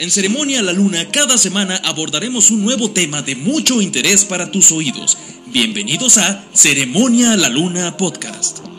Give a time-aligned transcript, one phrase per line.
[0.00, 4.50] En Ceremonia a la Luna, cada semana abordaremos un nuevo tema de mucho interés para
[4.50, 5.18] tus oídos.
[5.48, 8.69] Bienvenidos a Ceremonia a la Luna Podcast.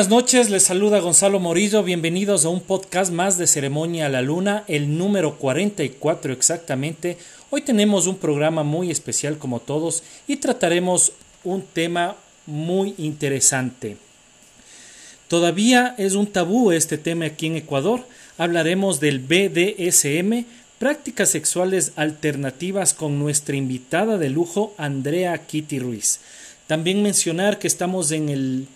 [0.00, 4.22] Buenas noches, les saluda Gonzalo Morillo, bienvenidos a un podcast más de Ceremonia a la
[4.22, 7.18] Luna, el número 44 exactamente.
[7.50, 11.12] Hoy tenemos un programa muy especial como todos y trataremos
[11.44, 13.98] un tema muy interesante.
[15.28, 18.06] Todavía es un tabú este tema aquí en Ecuador.
[18.38, 20.46] Hablaremos del BDSM,
[20.78, 26.20] prácticas sexuales alternativas con nuestra invitada de lujo, Andrea Kitty Ruiz.
[26.66, 28.66] También mencionar que estamos en el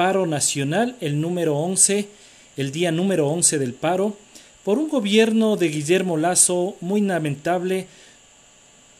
[0.00, 2.08] paro nacional, el número 11,
[2.56, 4.16] el día número 11 del paro,
[4.64, 7.86] por un gobierno de Guillermo Lazo muy lamentable,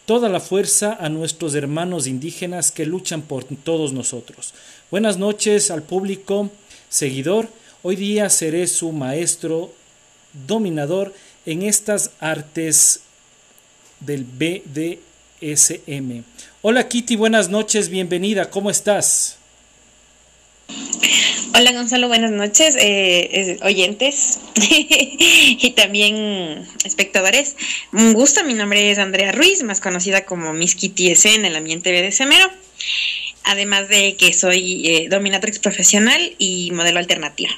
[0.04, 4.52] toda la fuerza a nuestros hermanos indígenas que luchan por todos nosotros.
[4.90, 6.50] Buenas noches al público
[6.90, 7.48] seguidor.
[7.82, 9.72] Hoy día seré su maestro
[10.46, 11.14] dominador
[11.46, 13.00] en estas artes
[14.00, 16.24] del BDSM.
[16.60, 19.39] Hola Kitty, buenas noches, bienvenida, ¿cómo estás?
[21.52, 27.56] Hola Gonzalo, buenas noches, eh, oyentes y también espectadores.
[27.92, 31.56] Un gusto, mi nombre es Andrea Ruiz, más conocida como Miss Kitty S en el
[31.56, 32.46] ambiente BDSMero.
[33.44, 37.50] Además de que soy eh, dominatrix profesional y modelo alternativa.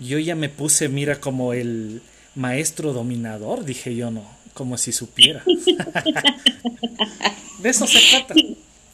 [0.00, 2.02] Yo ya me puse, mira, como el
[2.34, 5.44] maestro dominador, dije yo, no, como si supiera.
[7.58, 8.34] de eso se trata.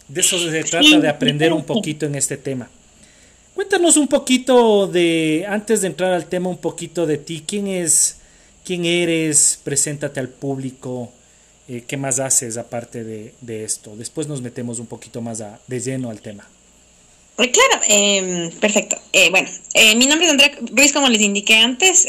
[0.09, 2.69] De eso se trata, de aprender un poquito en este tema.
[3.55, 7.45] Cuéntanos un poquito de, antes de entrar al tema, un poquito de ti.
[7.47, 8.17] ¿Quién es,
[8.65, 9.61] quién eres?
[9.63, 11.13] Preséntate al público.
[11.69, 13.95] Eh, ¿Qué más haces aparte de, esto?
[13.97, 16.49] Después nos metemos un poquito más de lleno al tema.
[17.39, 18.97] Eh, claro, em, perfecto.
[19.13, 19.49] Eh, bueno,
[19.97, 22.07] mi nombre es Andrea Ruiz, como les indiqué antes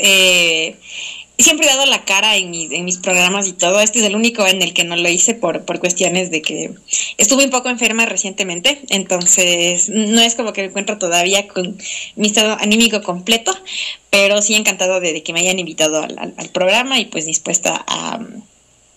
[1.38, 3.79] siempre he dado la cara en mis, en mis programas y todo.
[3.81, 6.72] Este es el único en el que no lo hice por, por cuestiones de que
[7.18, 8.81] estuve un poco enferma recientemente.
[8.90, 11.78] Entonces, no es como que me encuentro todavía con
[12.16, 13.53] mi estado anímico completo,
[14.09, 18.19] pero sí encantado de, que me hayan invitado al, al, programa y pues dispuesta a,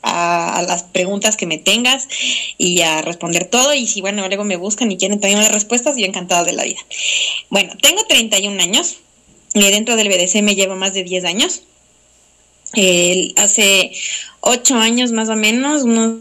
[0.02, 2.08] a, las preguntas que me tengas
[2.56, 3.74] y a responder todo.
[3.74, 6.64] Y si, bueno, luego me buscan y quieren también las respuestas, yo encantada de la
[6.64, 6.80] vida.
[7.50, 8.98] Bueno, tengo 31 años.
[9.54, 11.62] Y dentro del BDC me llevo más de 10 años
[13.36, 13.92] hace
[14.40, 16.20] ocho años más o menos, unos,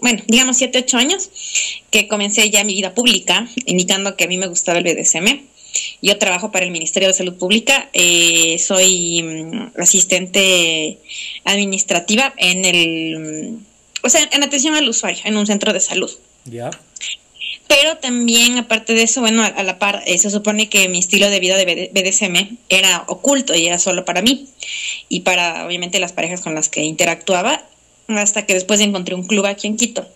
[0.00, 1.30] bueno, digamos siete, ocho años,
[1.90, 5.42] que comencé ya mi vida pública, indicando que a mí me gustaba el BDSM.
[6.02, 10.98] Yo trabajo para el Ministerio de Salud Pública, eh, soy mm, asistente
[11.44, 13.58] administrativa en el,
[14.02, 16.10] o sea, en atención al usuario, en un centro de salud.
[16.44, 16.70] Ya.
[17.66, 21.30] Pero también, aparte de eso, bueno, a, la par, eh, se supone que mi estilo
[21.30, 24.48] de vida de BDSM era oculto y era solo para mí
[25.08, 27.64] y para, obviamente, las parejas con las que interactuaba,
[28.08, 30.06] hasta que después encontré un club aquí en Quito.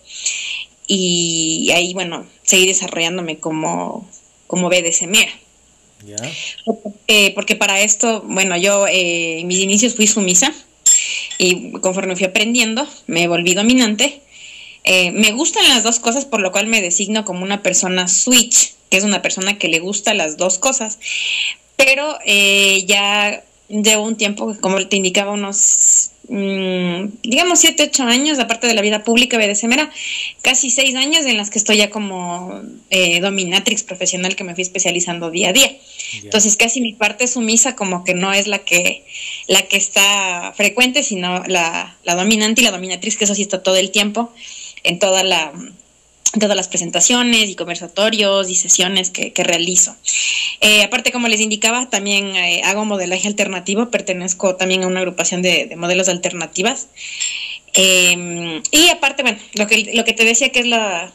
[0.87, 4.07] Y ahí, bueno, seguí desarrollándome como,
[4.47, 5.15] como BDSM.
[7.07, 10.53] Eh, porque para esto, bueno, yo eh, en mis inicios fui sumisa
[11.37, 14.21] y conforme fui aprendiendo, me volví dominante
[14.83, 18.73] eh, me gustan las dos cosas, por lo cual me designo como una persona switch,
[18.89, 20.99] que es una persona que le gusta las dos cosas.
[21.75, 28.39] Pero eh, ya llevo un tiempo, como te indicaba, unos, mm, digamos, siete, ocho años,
[28.39, 29.91] aparte de la vida pública BDSM, era
[30.41, 34.63] casi seis años en las que estoy ya como eh, dominatrix profesional que me fui
[34.63, 35.77] especializando día a día.
[36.23, 39.05] Entonces, casi mi parte sumisa como que no es la que,
[39.47, 43.61] la que está frecuente, sino la, la dominante y la dominatrix, que eso sí está
[43.61, 44.33] todo el tiempo
[44.83, 45.51] en toda la
[46.37, 49.95] todas las presentaciones y conversatorios y sesiones que, realizo.
[50.61, 55.41] Eh, aparte, como les indicaba, también eh, hago modelaje alternativo, pertenezco también a una agrupación
[55.41, 56.87] de, modelos alternativas.
[57.73, 61.11] Em, y aparte, bueno, lo que, lo que te decía que es la,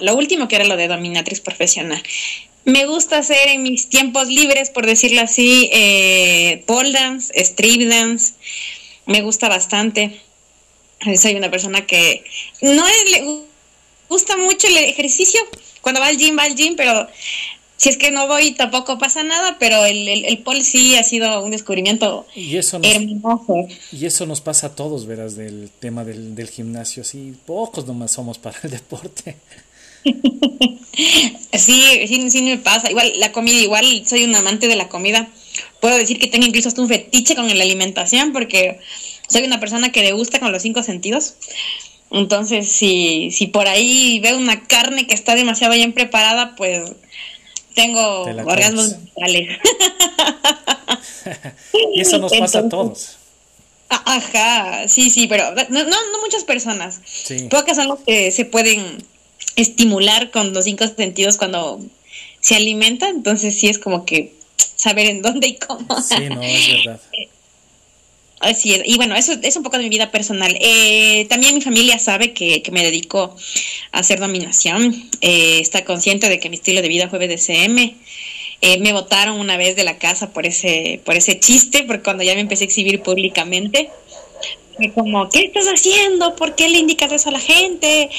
[0.00, 2.02] lo último, que era lo de dominatriz profesional.
[2.64, 8.34] Me gusta hacer en mis tiempos libres, por decirlo así, eh, pole dance, strip dance.
[9.06, 10.20] Me gusta bastante.
[11.16, 12.24] Soy una persona que
[12.60, 13.22] no es,
[14.08, 15.40] gusta mucho el ejercicio.
[15.80, 17.08] Cuando va al gym, va al gym, pero
[17.78, 21.44] si es que no voy tampoco pasa nada, pero el, el, pole sí ha sido
[21.44, 23.68] un descubrimiento y eso nos, hermoso.
[23.92, 27.04] Y eso nos pasa a todos, verás, del tema del, del gimnasio.
[27.04, 29.36] Sí, pocos nomás somos para el deporte.
[31.52, 32.90] sí, sí, sí me pasa.
[32.90, 35.28] Igual la comida, igual soy un amante de la comida.
[35.80, 38.80] Puedo decir que tengo incluso hasta un fetiche con la alimentación porque
[39.28, 41.34] soy una persona que le gusta con los cinco sentidos.
[42.10, 46.90] Entonces, si, si por ahí veo una carne que está demasiado bien preparada, pues
[47.74, 49.58] tengo orgasmos mentales.
[51.94, 53.16] y eso nos pasa a todos.
[53.90, 57.00] Ajá, sí, sí, pero no, no, muchas personas.
[57.50, 59.04] Pocas son las que se pueden
[59.56, 61.80] estimular con los cinco sentidos cuando
[62.40, 64.32] se alimentan, entonces sí es como que
[64.76, 66.00] saber en dónde y cómo.
[66.02, 67.00] Sí, no, es verdad.
[68.62, 70.56] Y bueno, eso es un poco de mi vida personal.
[70.60, 73.36] Eh, también mi familia sabe que, me dedico
[73.92, 75.08] a hacer dominación.
[75.20, 77.94] Eh, está consciente de que mi estilo de vida fue BDSM.
[78.60, 82.22] Eh, me votaron una vez de la casa por ese, por ese chiste, porque cuando
[82.22, 83.90] ya me empecé a exhibir públicamente,
[84.94, 86.36] como, ¿qué estás haciendo?
[86.36, 88.10] ¿Por qué le indicas eso a la gente?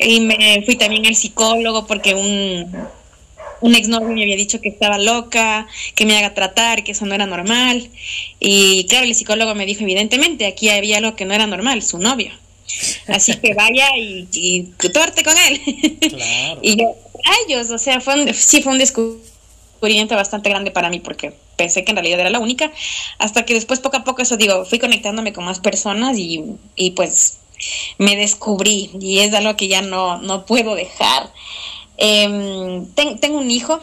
[0.00, 2.66] Y me fui también al psicólogo porque un,
[3.60, 7.14] un exnovio me había dicho que estaba loca, que me haga tratar, que eso no
[7.14, 7.90] era normal.
[8.38, 11.98] Y claro, el psicólogo me dijo, evidentemente, aquí había algo que no era normal, su
[11.98, 12.32] novio.
[13.08, 14.62] Así que vaya y, y
[14.92, 15.60] tuerte con él.
[16.62, 16.94] y yo,
[17.46, 21.90] ellos, o sea, fue sí fue un descubrimiento bastante grande para mí porque pensé que
[21.90, 22.72] en realidad era la única,
[23.18, 26.92] hasta que después poco a poco eso digo, fui conectándome con más personas y, y
[26.92, 27.40] pues
[27.98, 31.30] me descubrí y es algo que ya no, no puedo dejar.
[32.00, 33.80] Eh, tengo un hijo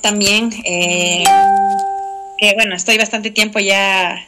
[0.00, 1.24] también, eh,
[2.38, 4.24] que bueno, estoy bastante tiempo ya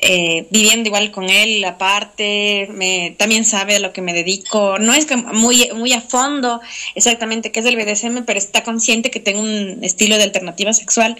[0.00, 4.94] eh, viviendo igual con él, aparte, me, también sabe a lo que me dedico, no
[4.94, 6.60] es que muy, muy a fondo
[6.94, 11.16] exactamente qué es el BDSM, pero está consciente que tengo un estilo de alternativa sexual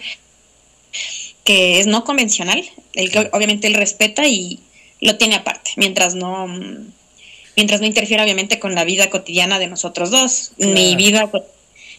[1.44, 2.64] que es no convencional,
[2.94, 4.60] el que obviamente él respeta y
[5.02, 6.46] lo tiene aparte, mientras no
[7.56, 10.52] mientras no interfiera obviamente con la vida cotidiana de nosotros dos.
[10.58, 11.30] Mi vida,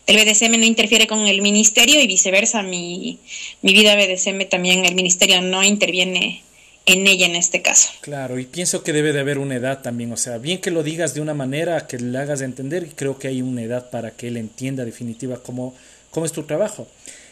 [0.07, 3.19] el BDSM no interfiere con el ministerio y viceversa, mi,
[3.61, 6.43] mi vida BDSM también, el ministerio no interviene
[6.85, 7.89] en ella en este caso.
[8.01, 10.83] Claro, y pienso que debe de haber una edad también, o sea, bien que lo
[10.83, 14.11] digas de una manera que le hagas entender, y creo que hay una edad para
[14.11, 15.73] que él entienda definitiva cómo,
[16.11, 16.87] cómo es tu trabajo.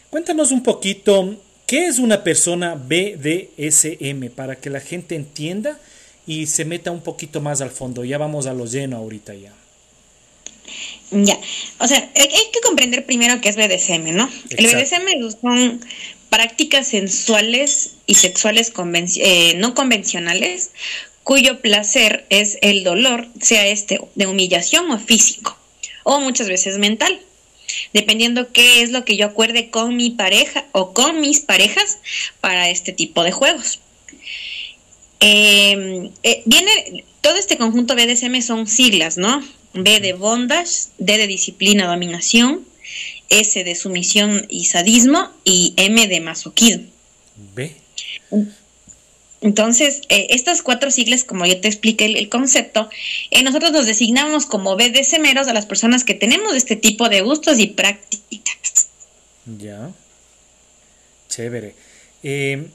[0.09, 1.37] Cuéntanos un poquito,
[1.67, 5.79] ¿qué es una persona BDSM para que la gente entienda
[6.25, 8.03] y se meta un poquito más al fondo.
[8.03, 9.53] Ya vamos a lo lleno ahorita ya.
[11.12, 11.38] Ya,
[11.80, 14.30] o sea, hay que comprender primero qué es BDSM, ¿no?
[14.50, 15.82] El BDSM son
[16.30, 18.74] prácticas sensuales y sexuales
[19.18, 20.72] eh, no convencionales
[21.24, 25.56] cuyo placer es el dolor, sea este de humillación o físico,
[26.03, 27.20] o muchas veces mental,
[27.94, 32.00] dependiendo qué es lo que yo acuerde con mi pareja o con mis parejas
[32.42, 33.80] para este tipo de juegos.
[35.25, 39.42] Em, eh, viene, todo este conjunto BDSM son siglas, ¿no?
[39.74, 42.65] B de bondage, D de disciplina, dominación,
[43.30, 46.84] S de sumisión y sadismo y M de masoquismo.
[47.56, 47.74] B.
[49.39, 52.89] Entonces, eh, estas cuatro siglas, como yo te expliqué el, concepto,
[53.32, 57.60] eh, nosotros nos designamos como BDSMeros a las personas que tenemos este tipo de gustos
[57.60, 58.88] y prácticas.
[59.58, 59.89] Ya.
[61.30, 61.75] Chévere.
[62.24, 62.68] Eh,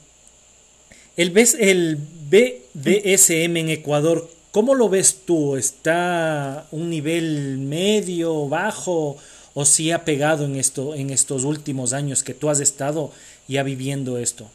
[1.18, 1.98] el, el
[2.30, 5.56] BDSM en Ecuador, ¿cómo lo ves tú?
[5.56, 9.16] ¿Está un nivel medio, bajo
[9.52, 13.12] o si ha pegado en, esto, en estos últimos años que tú has estado
[13.48, 14.48] ya viviendo esto?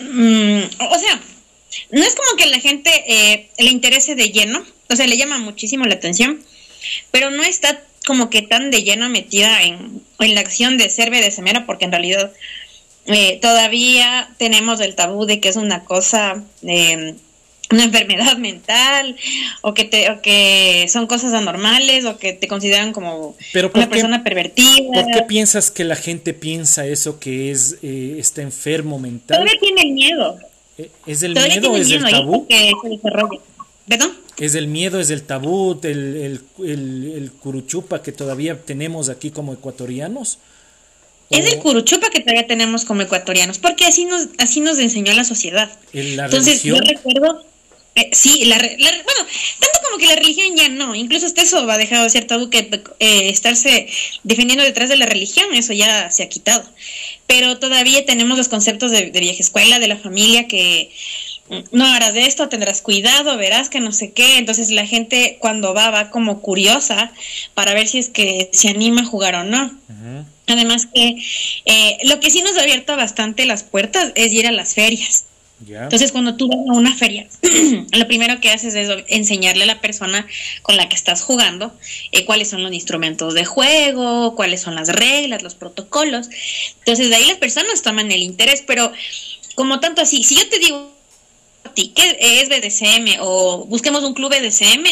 [0.00, 1.20] Mm, o sea,
[1.92, 5.38] no es como que la gente eh, le interese de lleno, o sea, le llama
[5.38, 6.42] muchísimo la atención,
[7.12, 11.10] pero no está como que tan de lleno metida en, en la acción de ser
[11.10, 12.32] BDSMera, porque en realidad
[13.08, 17.14] eh, todavía tenemos el tabú de que es una cosa, eh,
[17.70, 19.16] una enfermedad mental,
[19.62, 23.34] o que, te, o que son cosas anormales, o que te consideran como
[23.74, 24.92] una persona pervertida.
[24.92, 29.38] ¿Por qué piensas que la gente piensa eso que es eh, está enfermo mental?
[29.38, 30.38] Todavía tiene miedo.
[31.06, 32.46] ¿Es el miedo o es el tabú?
[32.46, 32.98] Que se
[33.88, 34.12] ¿Perdón?
[34.38, 39.30] Es el miedo, es el tabú, el, el, el, el curuchupa que todavía tenemos aquí
[39.30, 40.38] como ecuatorianos.
[41.30, 45.24] Es el curuchupa que todavía tenemos como ecuatorianos, porque así nos, así nos enseñó la
[45.24, 45.70] sociedad.
[45.92, 47.44] Entonces, yo recuerdo,
[47.94, 49.26] eh, sí, la, bueno,
[49.58, 52.48] tanto como que la religión ya no, incluso hasta eso ha dejado de ser tabú
[52.48, 52.70] que
[53.00, 53.88] eh, estarse
[54.22, 56.64] defendiendo detrás de la religión, eso ya se ha quitado.
[57.26, 60.90] Pero todavía tenemos los conceptos de, de vieja escuela, de la familia, que
[61.72, 64.38] no harás esto, tendrás cuidado, verás que no sé qué.
[64.38, 67.12] Entonces la gente cuando va, va como curiosa
[67.54, 69.76] para ver si es que se anima a jugar o no.
[70.48, 71.16] Además que
[71.66, 75.24] eh, lo que sí nos ha abierto bastante las puertas es ir a las ferias.
[75.66, 77.26] Entonces, cuando tú vas a una feria,
[77.92, 80.24] lo primero que haces es enseñarle a la persona
[80.62, 81.74] con la que estás jugando
[82.12, 86.28] eh, cuáles son los instrumentos de juego, cuáles son las reglas, los protocolos.
[86.78, 88.92] Entonces, de ahí las personas toman el interés, pero
[89.56, 90.92] como tanto así, si yo te digo
[91.64, 94.84] a ti que es BDSM o busquemos un club BDSM,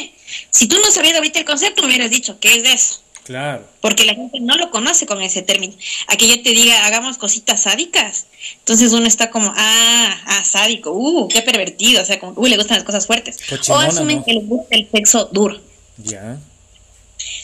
[0.50, 3.02] si tú no sabías ahorita el concepto, me hubieras dicho, ¿qué es eso?
[3.26, 3.68] Claro.
[3.80, 5.74] Porque la gente no lo conoce con ese término.
[6.06, 8.28] A que yo te diga, hagamos cositas sádicas.
[8.58, 12.02] Entonces uno está como, ah, ah, sádico, uh, qué pervertido.
[12.02, 13.38] O sea, como, uy, le gustan las cosas fuertes.
[13.68, 15.60] o asumen que les gusta el sexo duro.
[15.98, 16.38] Ya.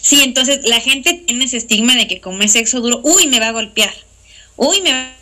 [0.01, 3.41] Sí, entonces la gente tiene ese estigma de que como es sexo duro, uy, me
[3.41, 3.93] va a golpear.
[4.55, 5.13] Uy, me va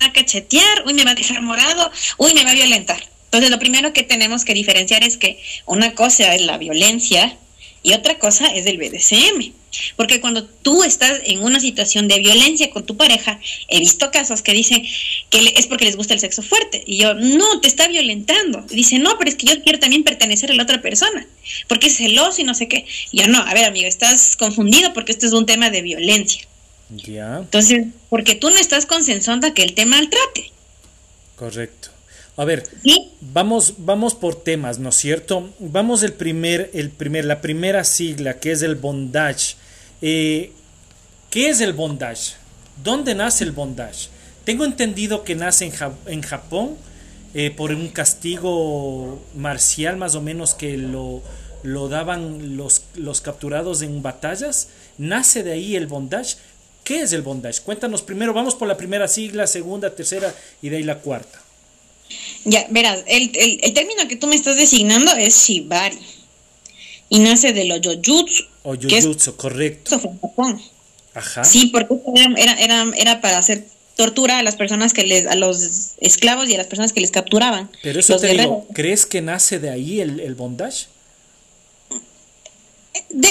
[0.00, 0.84] a cachetear.
[0.84, 1.90] Uy, me va a dejar morado.
[2.18, 3.02] Uy, me va a violentar.
[3.24, 7.38] Entonces lo primero que tenemos que diferenciar es que una cosa es la violencia
[7.82, 9.59] y otra cosa es el BDSM.
[9.96, 14.42] Porque cuando tú estás en una situación de violencia con tu pareja, he visto casos
[14.42, 14.82] que dicen
[15.30, 16.82] que es porque les gusta el sexo fuerte.
[16.86, 18.64] Y yo, no, te está violentando.
[18.70, 21.26] Y dice, no, pero es que yo quiero también pertenecer a la otra persona.
[21.68, 22.86] Porque es celoso y no sé qué.
[23.12, 26.42] Y yo, no, a ver, amigo, estás confundido porque esto es un tema de violencia.
[26.90, 27.38] Ya.
[27.38, 30.50] Entonces, porque tú no estás consensuando a que el tema trate.
[31.36, 31.90] Correcto.
[32.36, 32.66] A ver,
[33.20, 35.50] vamos, vamos por temas, ¿no es cierto?
[35.58, 39.56] Vamos el primer, el primer, la primera sigla, que es el bondage.
[40.00, 40.52] Eh,
[41.28, 42.34] ¿Qué es el bondage?
[42.82, 44.08] ¿Dónde nace el bondage?
[44.44, 45.72] Tengo entendido que nace en,
[46.06, 46.76] en Japón
[47.34, 51.22] eh, por un castigo marcial más o menos que lo,
[51.62, 54.68] lo daban los, los capturados en batallas.
[54.98, 56.36] ¿Nace de ahí el bondage?
[56.84, 57.60] ¿Qué es el bondage?
[57.62, 61.38] Cuéntanos primero, vamos por la primera sigla, segunda, tercera y de ahí la cuarta.
[62.44, 65.98] Ya, verás, el, el, término que tú me estás designando es shibari.
[67.08, 68.44] Y nace de los yojutsu.
[68.62, 69.98] O yojutsu, correcto.
[69.98, 70.60] Japón.
[71.14, 71.44] Ajá.
[71.44, 71.94] Sí, porque
[72.36, 76.54] era, era, era para hacer tortura a las personas que les, a los esclavos y
[76.54, 77.70] a las personas que les capturaban.
[77.82, 80.86] Pero eso te digo, ¿crees que nace de ahí el, el bondage?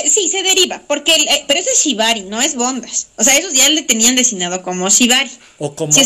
[0.08, 3.06] sí, se deriva, porque eh, pero ese es shibari, no es bondage.
[3.18, 5.30] O sea, esos ya le tenían designado como shibari.
[5.58, 6.02] O como sí,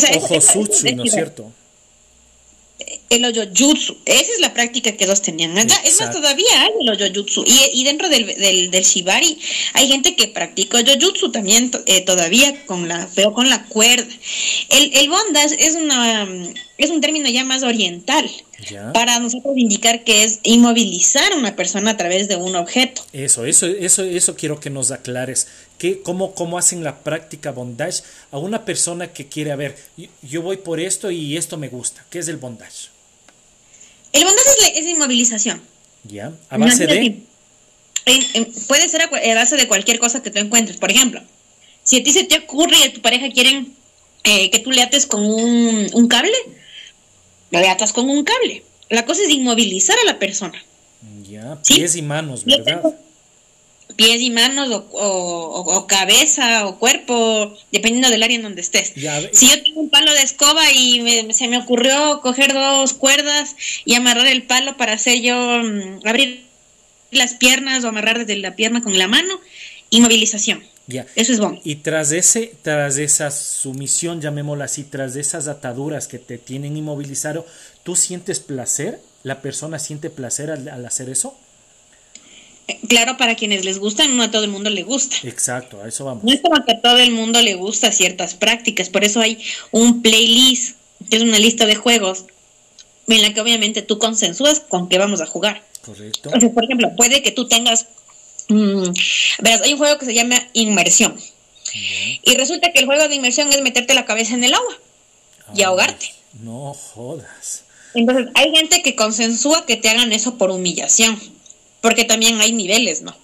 [0.94, 1.52] ¿no es cierto?
[3.10, 3.96] El oyojutsu.
[4.04, 5.76] Esa es la práctica que los tenían allá.
[5.84, 7.44] Es más, todavía hay el oyojutsu.
[7.46, 9.38] Y, y dentro del, del, del, shibari
[9.72, 14.06] hay gente que practica oyojutsu también eh, todavía, con la, pero con la cuerda.
[14.70, 16.28] El, el bondage es, una,
[16.78, 18.30] es un término ya más oriental.
[18.94, 23.02] Para nosotros indicar que es inmovilizar a una persona a través de un objeto.
[23.12, 25.48] Eso, eso, eso, eso quiero que nos aclares.
[25.76, 29.76] ¿Qué, cómo, ¿Cómo hacen la práctica bondage a una persona que quiere, a ver,
[30.22, 32.04] yo voy por esto y esto me gusta?
[32.08, 32.93] ¿Qué es el bondage?
[34.14, 35.60] El bondage es, inmovilización.
[36.04, 36.32] ¿Ya?
[36.48, 37.16] ¿A base de...?
[38.68, 40.76] puede ser a, base de cualquier cosa que tú encuentres.
[40.76, 41.20] Por ejemplo,
[41.82, 43.74] si a ti se te ocurre y a tu pareja quieren
[44.22, 46.36] eh, que tú le ates con un, un cable,
[47.50, 48.62] le atas con un cable.
[48.88, 50.62] La cosa es inmovilizar a la persona.
[51.28, 52.82] Ya, pies y manos, ¿verdad?
[53.96, 58.92] Pies y manos o, cabeza o cuerpo, dependiendo del área en donde estés.
[59.32, 63.94] si yo tengo un palo de escoba y se me ocurrió coger dos cuerdas y
[63.94, 66.44] amarrar el palo para hacer yo mm, abrir
[67.10, 69.40] las piernas o amarrar desde la pierna con la mano,
[69.90, 70.62] inmovilización.
[70.86, 71.60] Eso es bueno.
[71.64, 76.76] Y tras ese, tras esa sumisión, llamémosla así, tras de esas ataduras que te tienen
[76.76, 77.46] inmovilizado,
[77.82, 79.00] ¿tú sientes placer?
[79.22, 81.36] ¿La persona siente placer al, hacer eso?
[82.88, 85.16] Claro, para quienes les gustan, no a todo el mundo le gusta.
[85.24, 86.24] Exacto, a eso vamos.
[86.24, 89.38] No es como que a todo el mundo le gusta ciertas prácticas, por eso hay
[89.70, 90.76] un playlist,
[91.10, 92.24] que es una lista de juegos,
[93.06, 95.62] en la que obviamente tú consensúas con qué vamos a jugar.
[95.84, 96.30] Correcto.
[96.54, 97.86] por ejemplo, puede que tú tengas
[98.48, 98.92] Mm,
[99.40, 101.16] verás, hay un juego que se llama Inmersión.
[102.22, 104.78] Y resulta que el juego de inmersión es meterte la cabeza en el agua
[105.54, 106.12] y ahogarte.
[106.34, 107.64] No jodas.
[107.94, 111.18] Entonces, hay gente que consensúa que te hagan eso por humillación,
[111.84, 113.14] porque también hay niveles, ¿no?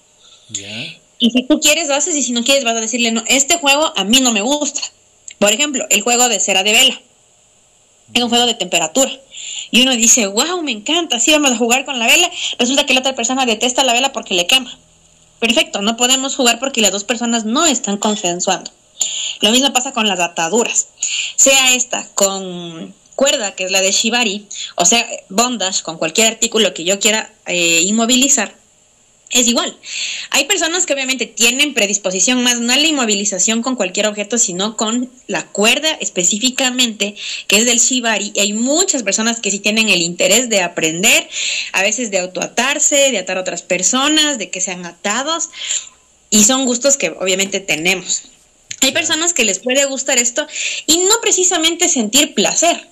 [1.17, 3.57] Y si tú quieres, lo haces, y si no quieres, vas a decirle, no, este
[3.57, 4.81] juego a mí no me gusta.
[5.39, 7.01] Por ejemplo, el juego de cera de vela.
[8.13, 9.11] Es un juego de temperatura.
[9.71, 12.29] Y uno dice, wow, me encanta, sí, vamos a jugar con la vela.
[12.59, 14.77] Resulta que la otra persona detesta la vela porque le quema.
[15.39, 18.69] Perfecto, no podemos jugar porque las dos personas no están consensuando.
[19.39, 20.89] Lo mismo pasa con las ataduras.
[21.35, 26.73] Sea esta con cuerda, que es la de Shibari, o sea, bondage con cualquier artículo
[26.73, 28.55] que yo quiera eh, inmovilizar,
[29.31, 29.75] es igual.
[30.31, 34.75] Hay personas que obviamente tienen predisposición más no a la inmovilización con cualquier objeto, sino
[34.75, 37.15] con la cuerda específicamente,
[37.47, 38.33] que es del shibari.
[38.35, 41.29] Y hay muchas personas que sí tienen el interés de aprender,
[41.71, 45.49] a veces de autoatarse, de atar a otras personas, de que sean atados.
[46.29, 48.23] Y son gustos que obviamente tenemos.
[48.81, 50.45] Hay personas que les puede gustar esto
[50.87, 52.90] y no precisamente sentir placer.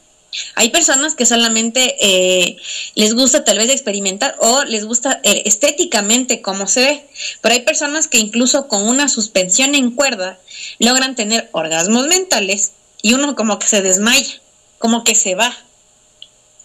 [0.55, 2.57] Hay personas que solamente eh,
[2.95, 7.07] les gusta tal vez experimentar o les gusta eh, estéticamente cómo se ve,
[7.41, 10.39] pero hay personas que incluso con una suspensión en cuerda
[10.77, 14.39] logran tener orgasmos mentales y uno como que se desmaya,
[14.77, 15.55] como que se va.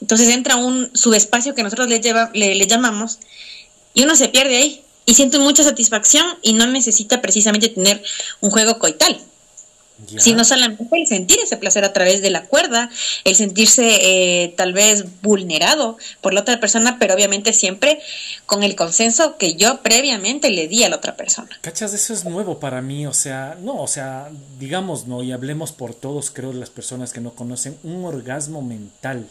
[0.00, 3.18] Entonces entra un subespacio que nosotros le, lleva, le llamamos
[3.94, 8.02] y uno se pierde ahí y siente mucha satisfacción y no necesita precisamente tener
[8.40, 9.18] un juego coital
[10.18, 12.90] sino solamente el sentir ese placer a través de la cuerda,
[13.24, 18.00] el sentirse eh, tal vez vulnerado por la otra persona, pero obviamente siempre
[18.46, 21.48] con el consenso que yo previamente le di a la otra persona.
[21.60, 21.94] ¿Cachas?
[21.94, 25.94] Eso es nuevo para mí, o sea, no, o sea, digamos, no, y hablemos por
[25.94, 29.28] todos, creo, las personas que no conocen, un orgasmo mental.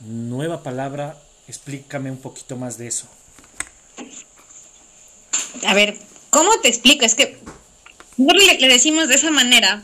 [0.00, 1.18] Nueva palabra,
[1.48, 3.06] explícame un poquito más de eso.
[5.66, 5.96] A ver,
[6.30, 7.04] ¿cómo te explico?
[7.04, 7.38] Es que
[8.16, 9.82] no le, decimos de esa manera,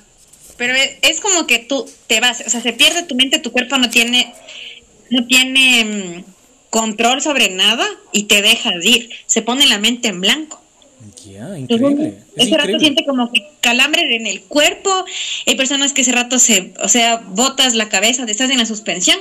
[0.57, 3.79] pero es, como que tú te vas, o sea, se pierde tu mente, tu cuerpo
[3.79, 4.33] no tiene,
[5.11, 6.25] no tiene mm,
[6.71, 10.63] control sobre nada y te dejas ir, se pone la mente en blanco.
[11.25, 12.19] Ya, increíble.
[12.37, 15.05] ese rato siente como que calambre en el cuerpo.
[15.47, 19.19] Hay personas que ese rato se, o sea, botas la cabeza, estás en la suspensión,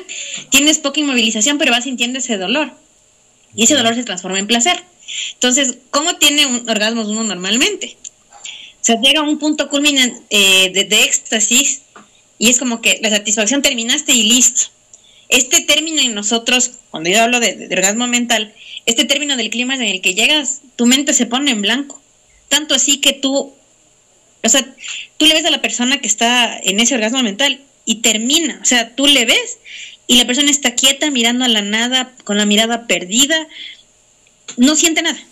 [0.49, 2.71] tienes poca inmovilización, pero vas sintiendo ese dolor.
[3.55, 4.83] Y ese dolor se transforma en placer.
[5.33, 7.97] Entonces, ¿cómo tiene un orgasmo uno normalmente?
[8.81, 11.83] O sea, llega a un punto culminante eh, de, éxtasis
[12.39, 14.71] y es como que la satisfacción terminaste y listo.
[15.29, 18.55] Este término en nosotros, cuando yo hablo de, orgasmo mental,
[18.87, 22.01] este término del clima en el que llegas, tu mente se pone en blanco.
[22.49, 23.53] Tanto así que tú,
[24.43, 24.65] o sea,
[25.17, 28.59] tú le ves a la persona que está en ese orgasmo mental y termina.
[28.63, 29.59] O sea, tú le ves
[30.07, 33.47] y la persona está quieta, mirando a la nada, con la mirada perdida,
[34.57, 35.23] no siente nada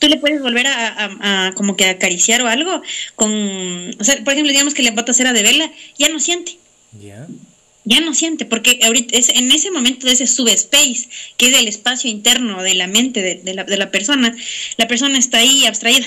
[0.00, 2.82] tú le puedes volver a, como que acariciar o algo
[3.14, 3.30] con,
[4.00, 6.56] o sea, por ejemplo, digamos que le botas cera de vela, ya no siente.
[7.00, 7.28] Ya.
[7.84, 11.68] Ya no siente, porque ahorita es en ese momento de ese subspace, que es el
[11.68, 14.34] espacio interno de la mente de, la, de la, persona,
[14.76, 16.06] la persona está ahí abstraída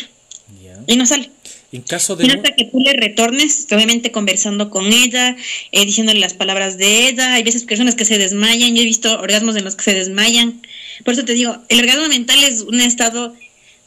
[0.88, 1.29] y no sale.
[1.71, 2.27] En caso de...
[2.27, 5.36] hasta que tú le retornes, obviamente conversando con ella,
[5.71, 9.19] eh, diciéndole las palabras de ella, hay veces personas que se desmayan, yo he visto
[9.19, 10.62] orgasmos en los que se desmayan.
[11.03, 13.34] Por eso te digo, el orgasmo mental es un estado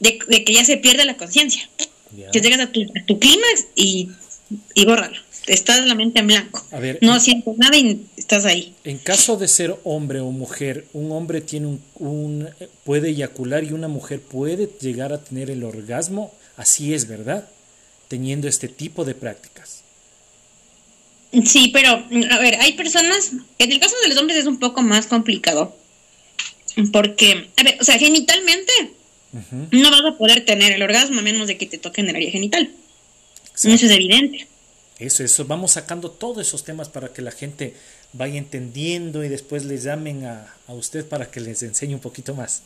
[0.01, 1.69] de, que ya se pierde la conciencia.
[2.33, 4.11] Que llegas a tu, tu clímax y,
[4.75, 5.17] y bórralo.
[5.47, 6.65] Estás la mente en blanco.
[7.03, 8.75] no sientes nada y estás ahí.
[8.85, 12.49] En caso de ser hombre o mujer, un hombre tiene un, un,
[12.85, 16.33] puede eyacular y una mujer puede llegar a tener el orgasmo.
[16.57, 17.49] Así es, ¿verdad?
[18.09, 19.83] Teniendo este tipo de prácticas.
[21.45, 24.83] Sí, pero a ver, hay personas, en el caso de los hombres es un poco
[24.83, 25.77] más complicado.
[26.93, 28.73] Porque, a ver, o sea, genitalmente
[29.71, 32.31] no vas a poder tener el orgasmo a menos de que te toquen el área
[32.31, 32.71] genital.
[33.55, 34.47] Eso es evidente.
[34.99, 37.75] Eso, eso, vamos sacando todos esos temas para que la gente
[38.15, 42.63] vaya entendiendo y después les llamen a, usted para que les enseñe un poquito más.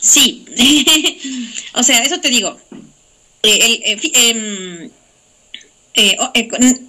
[0.00, 0.44] Sí,
[1.74, 2.58] o sea, eso te digo.
[3.42, 4.90] Eh, eh, em,
[5.94, 6.16] eh,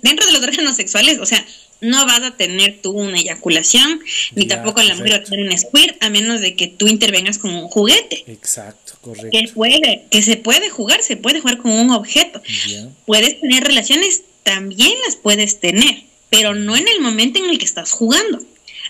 [0.02, 1.46] dentro de los órganos sexuales, o sea,
[1.82, 4.02] no vas a tener tú una eyaculación,
[4.36, 7.38] ni tampoco la mujer va a tener un squirt, a menos de que tú intervengas
[7.38, 8.24] con un juguete.
[8.28, 9.30] Exacto, correcto.
[9.32, 12.42] Que, puede, que se puede jugar, se puede jugar con un objeto.
[13.06, 17.66] Puedes tener relaciones, también las puedes tener, pero no en el momento en el que
[17.66, 18.40] estás jugando.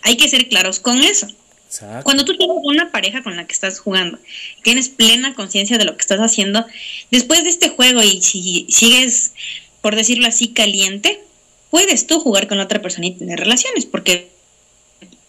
[0.02, 1.28] Hay que ser claros con eso.
[1.68, 2.04] Exacto.
[2.04, 4.18] Cuando tú tienes una pareja con la que estás jugando,
[4.64, 6.66] tienes plena conciencia de lo que estás haciendo,
[7.12, 9.34] después de este juego y si sigues,
[9.82, 11.22] por decirlo así, caliente,
[11.70, 14.30] puedes tú jugar con la otra persona y tener relaciones, porque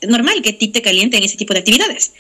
[0.01, 2.13] es normal que a ti te calienten ese tipo de actividades.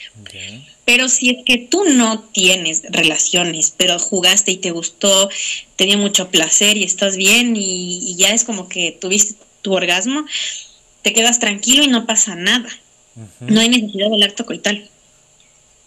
[0.84, 5.30] Pero si es que tú no tienes relaciones, pero jugaste y te gustó,
[5.76, 10.24] te dio mucho placer y estás bien y, ya es como que tuviste tu orgasmo,
[11.02, 12.68] te quedas tranquilo y no pasa nada.
[13.40, 14.89] No hay necesidad del acto coital.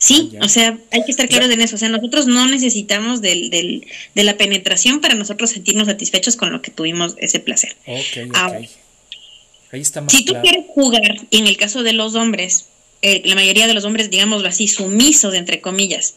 [0.04, 1.76] Sí, o sea, hay que estar claros en eso.
[1.76, 6.52] O sea, nosotros no necesitamos del, del, de la penetración para nosotros sentirnos satisfechos con
[6.52, 7.78] lo que tuvimos ese placer.
[7.88, 12.66] Ahí está más si tú quieres jugar, y en el caso de los hombres,
[13.02, 16.16] eh, la mayoría de los hombres, digámoslo así, sumisos, entre comillas,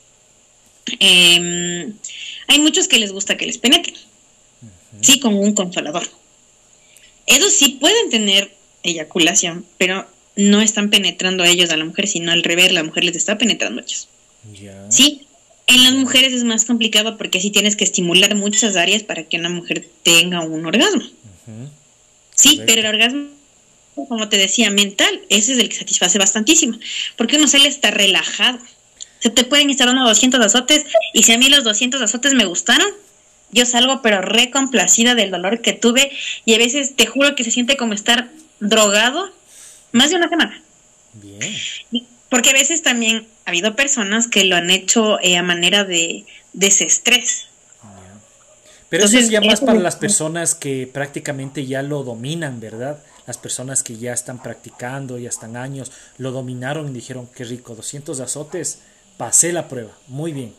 [0.99, 1.93] em,
[2.49, 3.95] hay muchos que les gusta que les penetren.
[5.01, 6.09] Sí, como un consolador.
[7.27, 12.31] Ellos sí pueden tener eyaculación, pero no están penetrando a ellos a la mujer, sino
[12.31, 14.09] al revés, la mujer les está penetrando a ellos.
[14.91, 15.27] Sí,
[15.67, 19.39] en las mujeres es más complicado porque sí tienes que estimular muchas áreas para que
[19.39, 21.03] una mujer tenga un orgasmo.
[22.35, 23.29] Sí, pero el orgasmo,
[23.95, 26.79] como te decía, mental, ese es el que satisface bastantísimo,
[27.17, 28.59] porque uno sale está relajado.
[29.21, 32.45] Se te pueden estar dando 200 azotes y si a mí los 200 azotes me
[32.45, 32.87] gustaron,
[33.51, 36.13] yo salgo pero re complacida del dolor que tuve
[36.45, 38.29] y a veces te juro que se siente como estar
[38.61, 39.33] drogado
[39.93, 40.63] más de una semana.
[41.15, 41.41] Bien.
[42.29, 46.25] Porque a veces también ha habido personas que lo han hecho eh, a manera de
[46.53, 47.49] desestrés.
[48.89, 53.03] Pero eso es ya más para las personas que prácticamente ya lo dominan, ¿verdad?
[53.27, 57.75] Las personas que ya están practicando, ya están años, lo dominaron y dijeron, qué rico,
[57.75, 58.79] 200 azotes,
[59.17, 60.55] pasé la prueba, muy bien.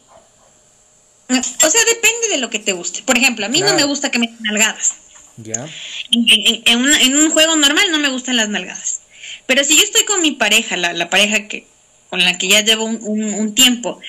[1.29, 3.03] O sea, depende de lo que te guste.
[3.03, 4.95] Por ejemplo, a mí no me gusta que me den nalgadas.
[5.37, 5.67] Ya.
[6.11, 9.01] En, un juego normal no me gustan las nalgadas.
[9.47, 11.65] Pero si yo estoy con mi pareja, la, pareja que
[12.09, 13.99] con la que ya llevo un, tiempo,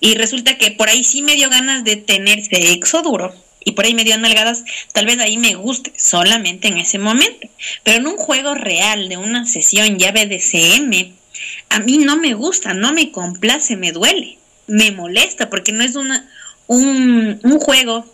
[0.00, 3.84] y resulta que por ahí sí me dio ganas de tener sexo duro, y por
[3.84, 7.48] ahí me dio nalgadas, tal vez ahí me guste, solamente en ese momento.
[7.84, 11.12] Pero en un juego real de una sesión ya BDSM,
[11.68, 15.94] a mí no me gusta, no me complace, me duele, me molesta, porque no es
[15.94, 16.28] una,
[16.66, 18.06] un, un juego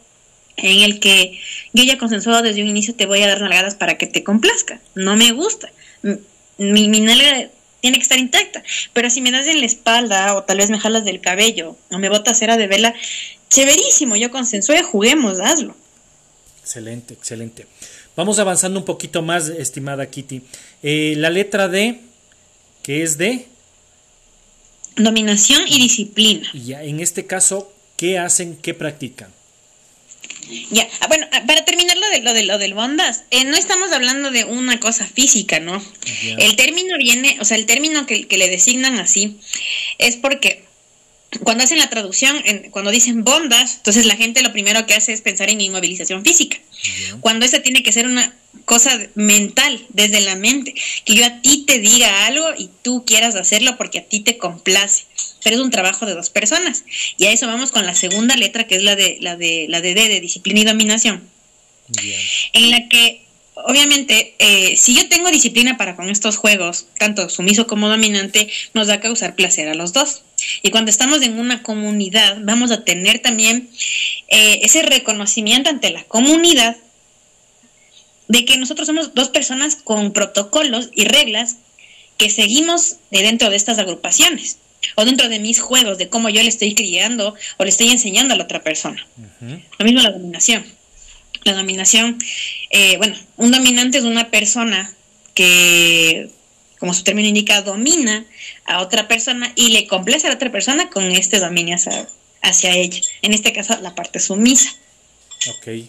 [0.56, 1.38] en el que
[1.72, 4.80] yo ya consensuado desde un inicio te voy a dar nalgadas para que te complazca.
[4.94, 5.70] No me gusta
[6.58, 8.62] mi, mi nalga tiene que estar intacta.
[8.92, 11.98] Pero si me das en la espalda o tal vez me jalas del cabello o
[11.98, 12.94] me botas cera de vela,
[13.48, 15.76] chéverísimo, yo consensué, juguemos, hazlo.
[16.60, 17.66] Excelente, excelente.
[18.16, 20.42] Vamos avanzando un poquito más, estimada Kitty.
[20.82, 22.00] Eh, la letra D,
[22.82, 23.46] que es de...
[24.96, 26.48] Dominación y disciplina.
[26.54, 29.30] Y ya, en este caso, ¿qué hacen, qué practican?
[30.70, 33.56] Ya, ah, bueno, ah, para terminar lo de lo de lo del bondas, eh, no
[33.56, 35.82] estamos hablando de una cosa física, ¿no?
[36.38, 39.38] El término viene, o sea, el término que, que, le designan así
[39.98, 40.65] es porque
[41.42, 45.20] cuando hacen la traducción, cuando dicen bondas, entonces la gente lo primero que hace es
[45.20, 46.58] pensar en inmovilización física.
[47.20, 51.64] Cuando esa tiene que ser una cosa mental, desde la mente, que yo a ti
[51.66, 55.04] te diga algo y tú quieras hacerlo porque a ti te complace.
[55.42, 56.84] Pero es un trabajo de dos personas.
[57.18, 59.80] Y a eso vamos con la segunda letra, que es la de la de la
[59.80, 61.22] de D, de disciplina y dominación.
[62.52, 63.26] En la que
[63.64, 68.88] obviamente, eh, si yo tengo disciplina para con estos juegos, tanto sumiso como dominante, nos
[68.88, 70.22] va a causar placer a los dos.
[70.62, 73.68] Y cuando estamos en una comunidad, vamos a tener también
[74.28, 76.76] eh, ese reconocimiento ante la comunidad
[78.28, 81.56] de que nosotros somos dos personas con protocolos y reglas
[82.16, 84.58] que seguimos de dentro de estas agrupaciones
[84.94, 88.34] o dentro de mis juegos, de cómo yo le estoy criando o le estoy enseñando
[88.34, 89.06] a la otra persona.
[89.78, 90.64] Lo mismo la dominación.
[91.44, 92.18] La dominación,
[92.70, 94.92] eh, bueno, un dominante es una persona
[95.34, 96.30] que,
[96.86, 98.24] como su término indica, domina
[98.64, 102.06] a otra persona y le complace a la otra persona con este dominio hacia,
[102.42, 103.00] hacia ella.
[103.22, 104.70] En este caso, la parte sumisa.
[105.48, 105.88] Ok.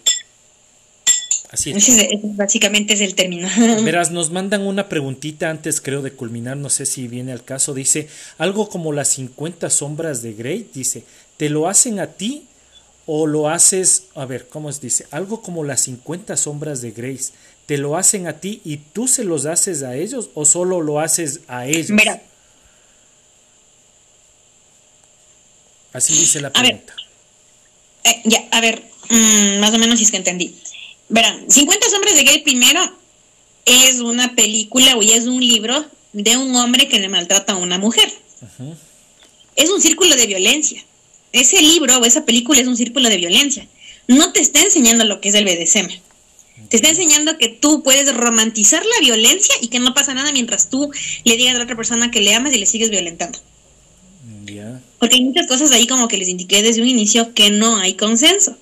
[1.51, 1.87] Así es.
[2.35, 3.47] básicamente es el término.
[3.83, 7.75] Verás, nos mandan una preguntita antes, creo, de culminar, no sé si viene al caso.
[7.75, 8.07] Dice,
[8.39, 11.03] algo como las 50 sombras de Grey, dice,
[11.37, 12.47] ¿te lo hacen a ti
[13.05, 14.81] o lo haces, a ver, ¿cómo es?
[14.81, 17.33] Dice, algo como las 50 sombras de Grace,
[17.67, 20.99] ¿te lo hacen a ti y tú se los haces a ellos o solo lo
[20.99, 21.91] haces a ellos?
[21.91, 22.23] Mira.
[25.93, 26.95] Así dice la pregunta.
[28.03, 30.55] Eh, ya, a ver, mm, más o menos si es que entendí.
[31.09, 32.81] Verán, 50 sombras de Grey primero
[33.65, 37.77] es una película o es un libro de un hombre que le maltrata a una
[37.77, 38.09] mujer.
[39.55, 40.83] Es un círculo de violencia.
[41.33, 43.67] Ese libro o esa película es un círculo de violencia.
[44.07, 46.06] No te está enseñando lo que es el BDSM.
[46.69, 50.69] Te está enseñando que tú puedes romantizar la violencia y que no pasa nada mientras
[50.69, 50.91] tú
[51.23, 53.39] le digas a la otra persona que le amas y le sigues violentando.
[54.99, 57.93] Porque hay muchas cosas ahí como que les indiqué desde un inicio que no hay
[57.93, 58.57] consenso.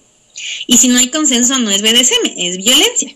[0.67, 3.15] Y si no hay consenso, no es BDSM, es violencia.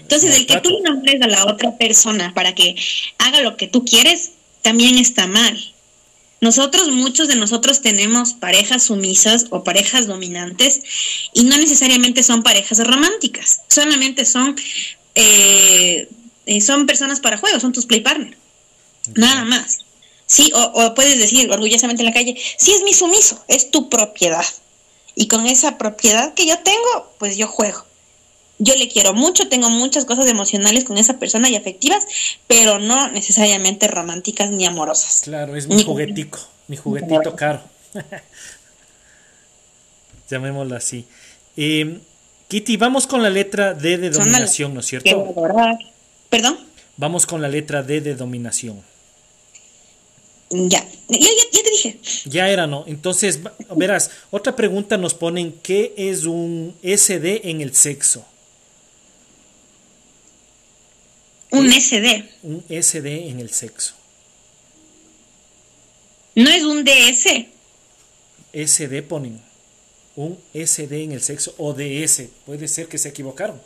[0.00, 2.76] Entonces, el que tú le nombres a la otra persona para que
[3.18, 4.32] haga lo que tú quieres,
[4.62, 5.58] también está mal.
[6.40, 10.82] Nosotros, muchos de nosotros tenemos parejas sumisas o parejas dominantes
[11.32, 14.54] y no necesariamente son parejas románticas, solamente son,
[15.16, 16.08] eh,
[16.46, 18.36] eh, son personas para juego, son tus play partner,
[19.16, 19.80] nada más.
[20.26, 23.88] Sí, o, o, puedes decir orgullosamente en la calle, sí es mi sumiso, es tu
[23.88, 24.44] propiedad.
[25.16, 27.87] Y con esa propiedad que yo tengo, pues yo juego.
[28.58, 32.04] Yo le quiero mucho, tengo muchas cosas emocionales con esa persona y afectivas,
[32.48, 35.20] pero no necesariamente románticas ni amorosas.
[35.22, 37.62] Claro, es mi juguetico, mi juguetito caro.
[40.30, 41.06] Llamémoslo así.
[41.56, 42.00] Eh,
[42.48, 45.34] Kitty, vamos con la letra D de dominación, ¿no es cierto?
[46.28, 46.58] ¿Perdón?
[46.96, 48.82] Vamos con la letra D de dominación.
[50.50, 50.82] Ya.
[51.08, 51.98] ya, ya, ya te dije.
[52.24, 52.84] Ya era, ¿no?
[52.86, 53.40] Entonces,
[53.76, 58.24] verás, otra pregunta nos ponen, ¿qué es un SD en el sexo?
[61.50, 62.24] Un SD.
[62.42, 63.94] Un SD en el sexo.
[66.34, 67.46] No es un DS.
[68.52, 69.40] SD ponen.
[70.14, 72.24] Un SD en el sexo o DS.
[72.44, 73.60] Puede ser que se equivocaron.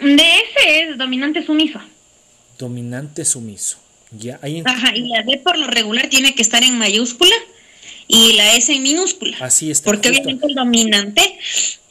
[0.00, 1.80] DS es dominante sumiso.
[2.58, 3.78] Dominante sumiso.
[4.10, 7.34] Ya, ahí Ajá, y la D por lo regular tiene que estar en mayúscula
[8.06, 9.36] y la S en minúscula.
[9.40, 9.84] Así está.
[9.84, 10.22] Porque justo.
[10.22, 11.38] obviamente el dominante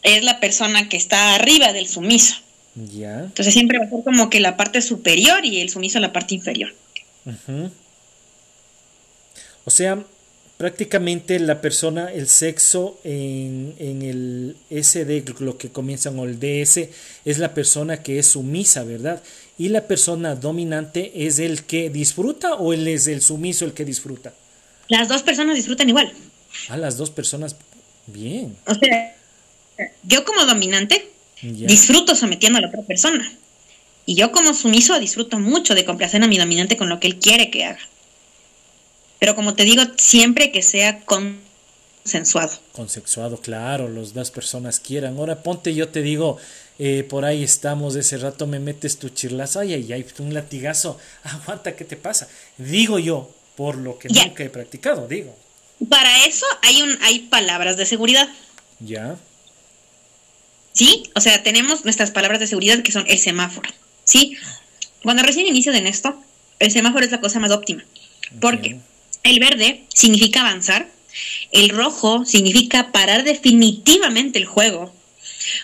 [0.01, 2.36] es la persona que está arriba del sumiso.
[2.78, 3.22] Ya.
[3.22, 6.36] Entonces siempre va a ser como que la parte superior y el sumiso la parte
[6.36, 6.74] inferior.
[7.26, 7.72] Uh -huh.
[9.66, 10.04] O sea,
[10.58, 16.90] prácticamente la persona, el sexo en, en, el SD, lo que comienza con el DS,
[17.26, 19.22] es la persona que es sumisa, ¿verdad?
[19.58, 23.86] Y la persona dominante es el que disfruta o él es el sumiso el que
[23.86, 24.34] disfruta.
[24.88, 26.13] Las dos personas disfrutan igual.
[26.70, 27.56] Ah, las dos personas,
[28.06, 28.56] bien.
[28.66, 29.16] O sea,
[30.04, 31.10] yo como dominante
[31.41, 31.67] yeah.
[31.67, 33.32] disfruto sometiendo a la otra persona.
[34.06, 37.19] Y yo como sumiso disfruto mucho de complacer a mi dominante con lo que él
[37.19, 37.80] quiere que haga.
[39.19, 42.58] Pero como te digo, siempre que sea consensuado.
[42.71, 45.17] Consensuado, claro, las dos personas quieran.
[45.17, 46.38] Ahora ponte, yo te digo,
[46.80, 50.97] eh, por ahí estamos, ese rato me metes tu chirlazo, ay, ay, ay, un latigazo,
[51.23, 52.28] aguanta, ¿qué te pasa?
[52.58, 54.28] Digo yo, por lo que yeah.
[54.28, 55.36] nunca he practicado, digo.
[55.89, 58.28] Para eso hay, un, hay palabras de seguridad.
[58.80, 59.17] Ya.
[60.78, 61.10] ¿Sí?
[61.16, 63.68] O sea, tenemos nuestras palabras de seguridad que son el semáforo.
[64.04, 64.38] ¿Sí?
[65.02, 66.22] Cuando recién inicio de esto,
[66.60, 67.84] el semáforo es la cosa más óptima.
[68.28, 68.40] Okay.
[68.40, 68.78] Porque
[69.24, 70.88] el verde significa avanzar,
[71.52, 74.94] el rojo significa parar definitivamente el juego,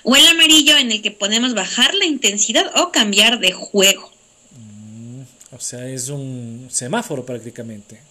[0.02, 4.12] o el amarillo en el que podemos bajar la intensidad o cambiar de juego.
[4.58, 5.22] Mm,
[5.56, 8.02] o sea, es un semáforo prácticamente.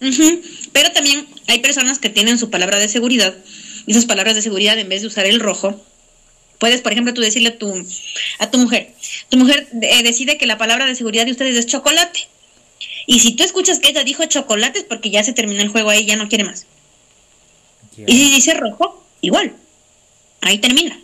[0.00, 0.40] Uh -huh.
[0.72, 3.34] Pero también hay personas que tienen su palabra de seguridad,
[3.86, 5.84] y esas palabras de seguridad en vez de usar el rojo,
[6.60, 7.84] puedes, por ejemplo, tú decirle a tu,
[8.38, 8.92] a tu mujer,
[9.28, 12.28] tu mujer eh, decide que la palabra de seguridad de ustedes es chocolate.
[13.06, 16.06] Y si tú escuchas que ella dijo chocolates porque ya se terminó el juego ahí,
[16.06, 16.66] ya no quiere más.
[17.96, 18.06] Yeah.
[18.08, 19.56] Y si dice rojo, igual.
[20.42, 21.00] Ahí termina.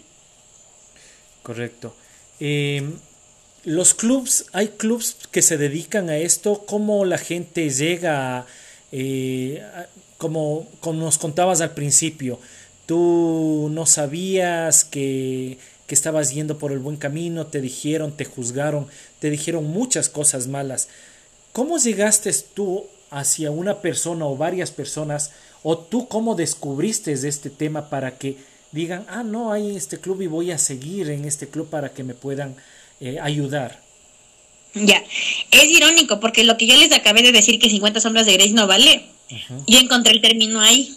[1.43, 1.97] Correcto.
[2.39, 2.83] Eh,
[3.65, 6.65] los clubs, hay clubs que se dedican a esto.
[6.67, 8.47] ¿Cómo la gente llega
[8.93, 9.63] eh,
[10.19, 12.39] como, como nos contabas al principio?
[12.87, 18.87] Tú no sabías que, que estabas yendo por el buen camino, te dijeron, te juzgaron,
[19.19, 20.89] te dijeron muchas cosas malas.
[21.53, 25.33] ¿Cómo llegaste tú hacia una persona o varias personas?
[25.63, 28.37] ¿O tú cómo descubriste este tema para que
[28.73, 32.05] digan, ah, no, hay este club y voy a seguir en este club para que
[32.05, 32.57] me puedan
[33.01, 33.81] eh, ayudar?
[34.75, 35.03] Ya,
[35.51, 38.53] es irónico porque lo que yo les acabé de decir que 50 sombras de Grace
[38.53, 39.65] no vale, uh -huh.
[39.67, 40.95] yo encontré el término ahí.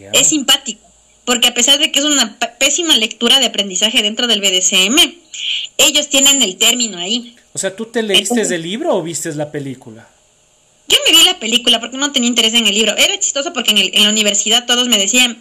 [0.00, 0.12] Yeah.
[0.12, 0.80] Es simpático,
[1.26, 4.96] porque a pesar de que es una pésima lectura de aprendizaje dentro del BDSM,
[5.76, 7.36] ellos tienen el término ahí.
[7.52, 10.08] O sea, ¿tú te leíste el libro o viste la película?
[10.88, 12.96] Yo me vi la película porque no tenía interés en el libro.
[12.96, 15.40] Era chistoso porque en, el, en la universidad todos me decían,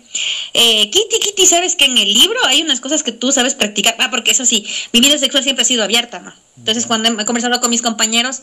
[0.53, 3.95] eh, Kitty, Kitty, ¿sabes que en el libro hay unas cosas que tú sabes practicar?
[3.97, 6.35] Ah, porque eso sí, mi vida sexual siempre ha sido abierta, ¿no?
[6.57, 8.41] Entonces, cuando he conversado con mis compañeros,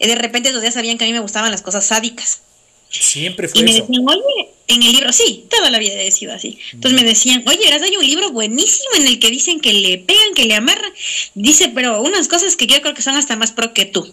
[0.00, 2.42] eh, de repente los días sabían que a mí me gustaban las cosas sádicas.
[2.90, 3.86] Siempre fue y me eso.
[3.86, 6.58] decían, oye, en el libro, sí, toda la vida he sido así.
[6.72, 9.98] Entonces me decían, oye, verás, hay un libro buenísimo en el que dicen que le
[9.98, 10.92] pegan, que le amarran.
[11.34, 14.12] Dice, pero unas cosas que yo creo que son hasta más pro que tú.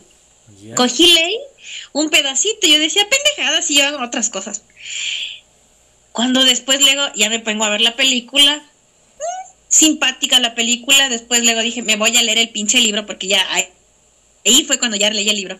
[0.61, 0.75] Yeah.
[0.75, 1.37] Cogí ley,
[1.93, 4.63] un pedacito, y yo decía, pendejadas, y yo hago otras cosas.
[6.11, 11.43] Cuando después luego ya me pongo a ver la película, mmm, simpática la película, después
[11.43, 15.09] luego dije, me voy a leer el pinche libro porque ya, ahí fue cuando ya
[15.09, 15.59] leí el libro.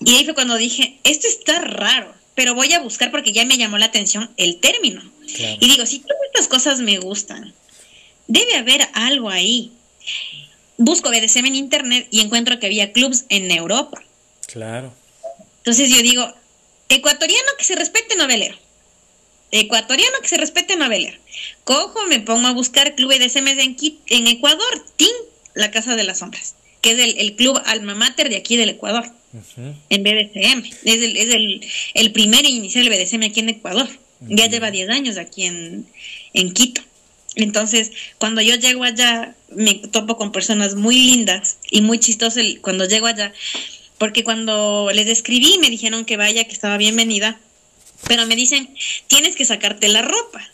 [0.00, 3.56] Y ahí fue cuando dije, esto está raro, pero voy a buscar porque ya me
[3.56, 5.02] llamó la atención el término.
[5.34, 5.56] Claro.
[5.60, 7.54] Y digo, si todas estas cosas me gustan,
[8.26, 9.72] debe haber algo ahí.
[10.76, 14.02] Busco BDSM en internet y encuentro que había clubs en Europa.
[14.46, 14.92] Claro.
[15.58, 16.32] Entonces yo digo,
[16.88, 18.56] ecuatoriano que se respete novelero.
[19.50, 21.18] Ecuatoriano que se respete novelero.
[21.64, 25.08] Cojo, me pongo a buscar club de en, en Ecuador, TIN,
[25.54, 26.54] la Casa de las Sombras,
[26.86, 29.10] que es el, club alma mater de aquí del Ecuador,
[29.90, 30.64] en BDSM.
[30.84, 33.88] Es, el, es el, el primer inicial del BDSM aquí en Ecuador.
[34.20, 35.84] Ya lleva 10 años aquí en,
[36.32, 36.80] en Quito.
[37.34, 42.84] Entonces, cuando yo llego allá, me topo con personas muy lindas y muy chistosas cuando
[42.84, 43.32] llego allá,
[43.98, 47.40] porque cuando les escribí me dijeron que vaya, que estaba bienvenida,
[48.06, 48.72] pero me dicen,
[49.08, 50.48] tienes que sacarte la ropa.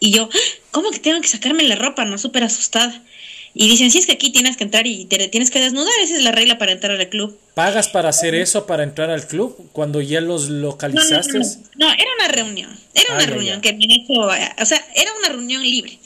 [0.00, 0.28] Y yo,
[0.70, 2.04] ¿cómo que tengo que sacarme la ropa?
[2.04, 3.02] No, súper asustada.
[3.54, 6.16] Y dicen, si es que aquí tienes que entrar y te tienes que desnudar, esa
[6.16, 7.38] es la regla para entrar al club.
[7.54, 11.38] ¿Pagas para hacer eso, para entrar al club, cuando ya los localizaste?
[11.76, 13.76] No, era una reunión, era una ah, reunión que
[14.08, 15.98] o sea, era una reunión libre.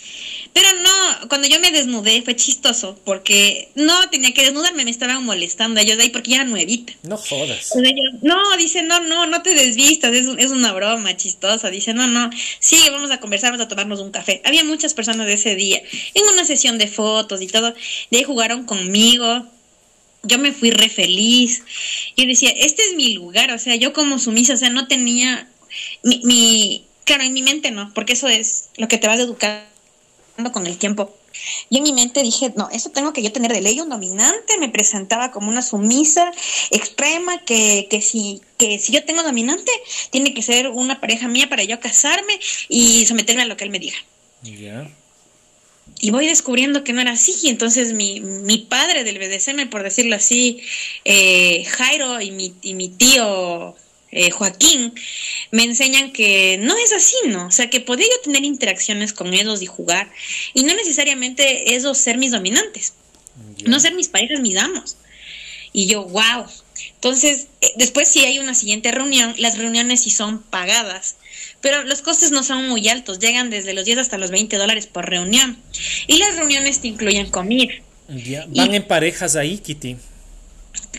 [0.56, 5.22] Pero no, cuando yo me desnudé fue chistoso porque no tenía que desnudarme, me estaban
[5.22, 6.94] molestando ellos de ahí porque ya era nuevita.
[7.02, 7.74] No jodas.
[8.22, 11.68] no, dice, no, no, no te desvistas, es, es una broma chistosa.
[11.68, 14.40] Dice, no, no, sí, vamos a conversar, vamos a tomarnos un café.
[14.46, 15.82] Había muchas personas de ese día
[16.14, 17.74] en una sesión de fotos y todo.
[18.10, 19.46] De ahí jugaron conmigo.
[20.22, 21.64] Yo me fui re feliz.
[22.14, 25.50] Y decía, este es mi lugar, o sea, yo como sumisa, o sea, no tenía
[26.02, 29.24] mi, mi claro, en mi mente no, porque eso es lo que te vas a
[29.24, 29.75] educar
[30.52, 31.14] con el tiempo.
[31.70, 34.58] Yo en mi mente dije, no, eso tengo que yo tener de ley un dominante,
[34.58, 36.32] me presentaba como una sumisa
[36.70, 39.70] extrema, que, que, si, que si yo tengo dominante,
[40.10, 43.70] tiene que ser una pareja mía para yo casarme y someterme a lo que él
[43.70, 43.96] me diga.
[45.98, 49.82] Y voy descubriendo que no era así, y entonces mi, mi padre del BDSM, por
[49.82, 50.60] decirlo así,
[51.04, 53.74] eh, Jairo y mi, y mi tío
[54.12, 54.94] eh, Joaquín,
[55.50, 57.46] me enseñan que no es así, ¿no?
[57.46, 60.10] O sea, que podía yo tener interacciones con ellos y jugar,
[60.54, 62.94] y no necesariamente ellos ser mis dominantes,
[63.64, 64.96] no ser mis parejas, mis amos.
[65.72, 66.46] Y yo, wow.
[66.94, 71.16] Entonces, eh, después si hay una siguiente reunión, las reuniones sí son pagadas,
[71.60, 74.86] pero los costes no son muy altos, llegan desde los 10 hasta los 20 dólares
[74.86, 75.58] por reunión.
[76.06, 77.74] Y las reuniones te incluyen comida.
[78.48, 79.96] ¿Van en parejas ahí, Kitty?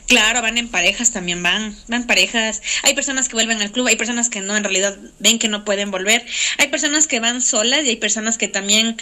[0.08, 2.62] Claro, van en parejas también, van, van parejas.
[2.84, 5.66] Hay personas que vuelven al club, hay personas que no, en realidad ven que no
[5.66, 6.26] pueden volver.
[6.58, 8.96] Hay personas que van solas y hay personas que también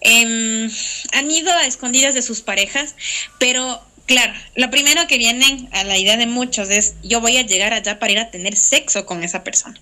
[0.00, 0.68] em,
[1.12, 2.96] han ido a escondidas de sus parejas,
[3.38, 7.42] pero claro, lo primero que vienen a la idea de muchos es yo voy a
[7.42, 9.80] llegar allá para ir a tener sexo con esa persona.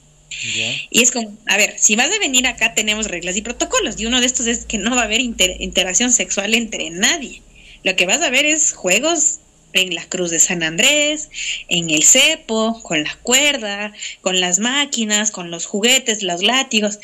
[0.91, 4.07] Y es como, a ver, si vas a venir acá tenemos reglas y protocolos y
[4.07, 7.43] uno de estos es que no va a haber interacción sexual entre nadie.
[7.83, 9.41] Lo que vas a ver es juegos
[9.73, 11.31] en la Cruz de San Andrés,
[11.69, 16.99] en el cepo, con la cuerda, con las máquinas, con los juguetes, los látigos.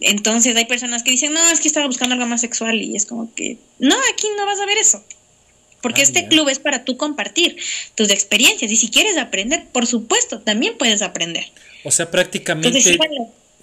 [0.00, 3.06] Entonces hay personas que dicen, no, es que estaba buscando algo más sexual y es
[3.06, 5.04] como que, no, aquí no vas a ver eso.
[5.82, 7.56] Porque ah, este club es para tú compartir
[7.94, 11.44] tus experiencias y si quieres aprender, por supuesto, también puedes aprender.
[11.84, 12.98] O sea, prácticamente,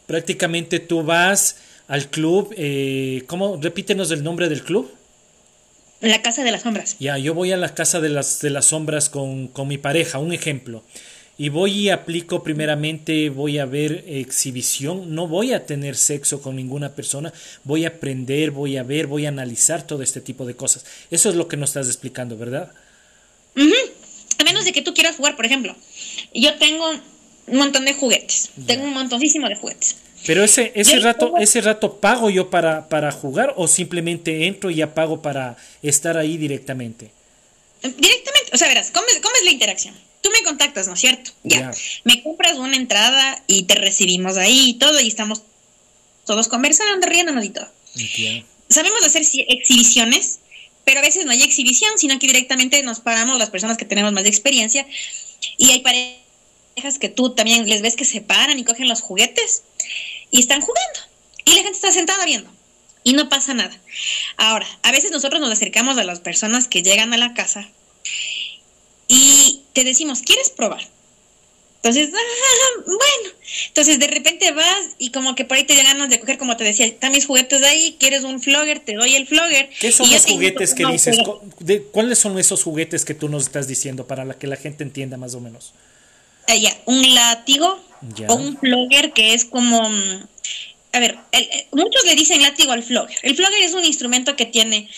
[0.05, 3.57] prácticamente tú vas al club, eh, ¿cómo?
[3.61, 4.91] Repítenos el nombre del club.
[6.01, 6.95] La casa de las sombras.
[6.99, 10.19] Ya, yo voy a la casa de las, de las sombras con, con mi pareja,
[10.19, 10.83] un ejemplo.
[11.39, 16.55] Y voy y aplico primeramente, voy a ver exhibición, no voy a tener sexo con
[16.55, 17.31] ninguna persona,
[17.63, 20.85] voy a aprender, voy a ver, voy a analizar todo este tipo de cosas.
[21.11, 22.71] Eso es lo que nos estás explicando, ¿verdad?
[24.39, 25.75] A menos de que tú quieras jugar, por ejemplo.
[26.33, 26.89] Yo tengo
[27.47, 29.97] un montón de juguetes, tengo un montoncísimo de juguetes.
[30.25, 34.75] Pero ese, ese rato, ese rato pago yo para, para jugar o simplemente entro y
[34.75, 37.11] ya pago para estar ahí directamente.
[37.81, 39.95] Directamente, o sea, verás, ¿cómo es, cómo es la interacción?
[40.21, 41.31] Tú me contactas, ¿no es cierto?
[41.43, 41.71] Ya.
[42.03, 45.43] Me compras una entrada y te recibimos ahí y todo y estamos
[46.25, 47.67] todos conversando, riéndonos y todo.
[48.69, 50.39] Sabemos hacer exhibiciones,
[50.83, 54.11] pero a veces no hay exhibición, sino que directamente nos paramos las personas que tenemos
[54.11, 54.85] más experiencia
[55.57, 56.26] y hay parejas
[56.99, 59.63] que tú también les ves que se paran y cogen los juguetes
[60.31, 60.99] y están jugando.
[61.45, 62.49] Y la gente está sentada viendo.
[63.03, 63.75] Y no pasa nada.
[64.37, 67.69] Ahora, a veces nosotros nos acercamos a las personas que llegan a la casa
[69.07, 70.81] y te decimos, ¿quieres probar?
[71.77, 73.37] Entonces, ah, bueno,
[73.67, 76.57] entonces de repente vas y como que por ahí te dan ganas de coger, como
[76.57, 79.69] te decía, están mis juguetes de ahí, quieres un flogger, te doy el flogger.
[79.79, 81.17] ¿Qué son los juguetes que dices?
[81.59, 85.15] De, ¿Cuáles son esos juguetes que tú nos estás diciendo para que la gente entienda
[85.15, 85.73] más o menos?
[86.47, 87.79] Ah, ya, un látigo
[88.27, 90.23] o un flogger que es como mm,
[90.93, 93.17] a ver, eh, muchos le dicen látigo al flogger.
[93.21, 94.89] El flogger es un instrumento que tiene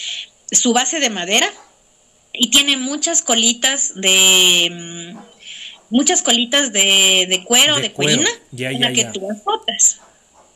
[0.52, 1.52] su base de madera
[2.34, 5.18] y tiene muchas colitas de mm,
[5.90, 10.00] muchas colitas de, cuero, de, de cuerina, ya, ya, que tú azotas.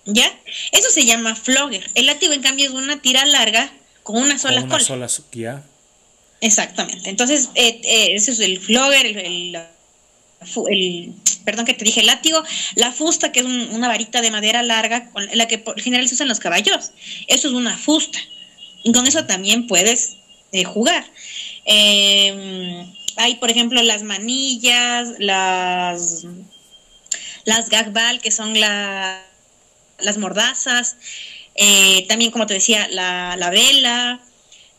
[0.06, 0.30] ¿Ya?
[0.72, 1.90] Eso se llama flogger.
[1.96, 3.72] El látigo, en cambio, es una tira larga
[4.04, 5.64] con una sola con una Sola, ya.
[6.42, 7.10] Exactamente.
[7.10, 9.64] Entonces, eh, eh, ese es el flogger, el, el,
[11.46, 12.44] perdón que te dije, el látigo,
[12.76, 16.16] la fusta, que es una varita de madera larga, con la que por general se
[16.16, 16.92] usan los caballos.
[17.28, 18.20] Eso es una fusta.
[18.84, 20.18] Y con eso también puedes
[20.52, 21.06] eh, jugar.
[21.66, 26.26] Em, hay, por ejemplo, las manillas, las,
[27.46, 29.24] las gagbal, que son la,
[30.00, 30.98] las mordazas.
[31.56, 34.22] Eh, también, como te decía, la, la vela,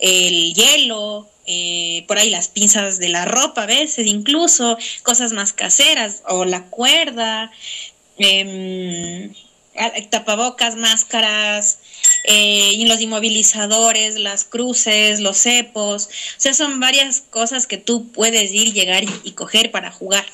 [0.05, 5.55] el hielo, eh, por ahí las pinzas de la ropa a veces, incluso cosas más
[5.55, 7.51] caseras, o la cuerda,
[8.19, 9.31] eh,
[10.11, 11.79] tapabocas, máscaras,
[12.25, 18.13] eh, y los inmovilizadores, las cruces, los cepos, o sea, son varias cosas que tú
[18.13, 20.27] puedes ir, llegar y, y coger para jugar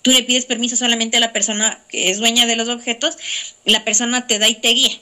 [0.00, 3.18] tú le pides permiso solamente a la persona que es dueña de los objetos,
[3.64, 5.00] la persona te da y te guía.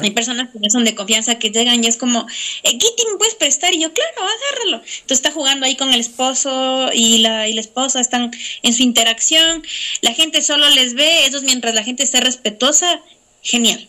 [0.00, 2.26] Hay personas que son de confianza que llegan y es como,
[2.62, 3.74] eh, ¿qué me puedes prestar?
[3.74, 4.76] Y yo, claro, agárralo.
[4.78, 8.30] Entonces está jugando ahí con el esposo y la, y la esposa están
[8.62, 9.62] en su interacción.
[10.00, 13.00] La gente solo les ve, ellos mientras la gente esté respetuosa,
[13.42, 13.88] genial.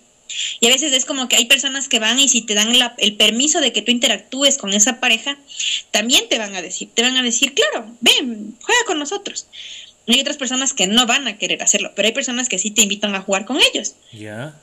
[0.60, 3.16] Y a veces es como que hay personas que van y si te dan el
[3.16, 5.38] permiso de que tú interactúes con esa pareja,
[5.92, 9.48] también te van a decir, te van a decir, claro, ven, juega con nosotros.
[10.08, 12.82] Hay otras personas que no van a querer hacerlo, pero hay personas que sí te
[12.82, 13.96] invitan a jugar con ellos.
[14.12, 14.60] Ya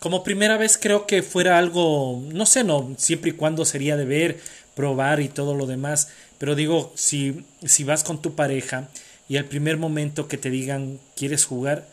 [0.00, 4.06] como primera vez creo que fuera algo, no sé, no, siempre y cuando sería de
[4.06, 4.40] ver,
[4.74, 8.88] probar y todo lo demás, pero digo, si, si vas con tu pareja
[9.28, 11.86] y al primer momento que te digan quieres jugar,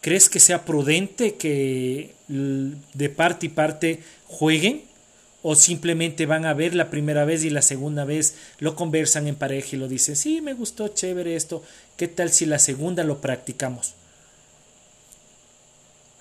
[0.00, 4.82] ¿crees que sea prudente que de parte y parte jueguen?
[5.42, 9.36] ¿O simplemente van a ver la primera vez y la segunda vez lo conversan en
[9.36, 11.62] pareja y lo dicen, sí, me gustó, chévere esto,
[11.96, 13.94] ¿qué tal si la segunda lo practicamos?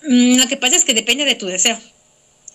[0.03, 1.77] Mm, lo que pasa es que depende de tu deseo.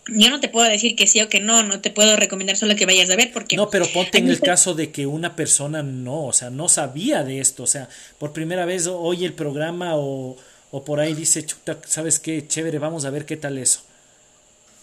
[0.08, 2.76] Yo no te puedo decir que sí o que no, no te puedo recomendar solo
[2.76, 3.56] que vayas a ver porque...
[3.56, 7.24] No, pero ponte en el caso de que una persona no, o sea, no sabía
[7.24, 7.88] de esto, o sea,
[8.18, 10.36] por primera vez oye el programa o,
[10.70, 12.46] o por ahí dice, chuta, ¿sabes qué?
[12.46, 13.80] Chévere, vamos a ver qué tal eso.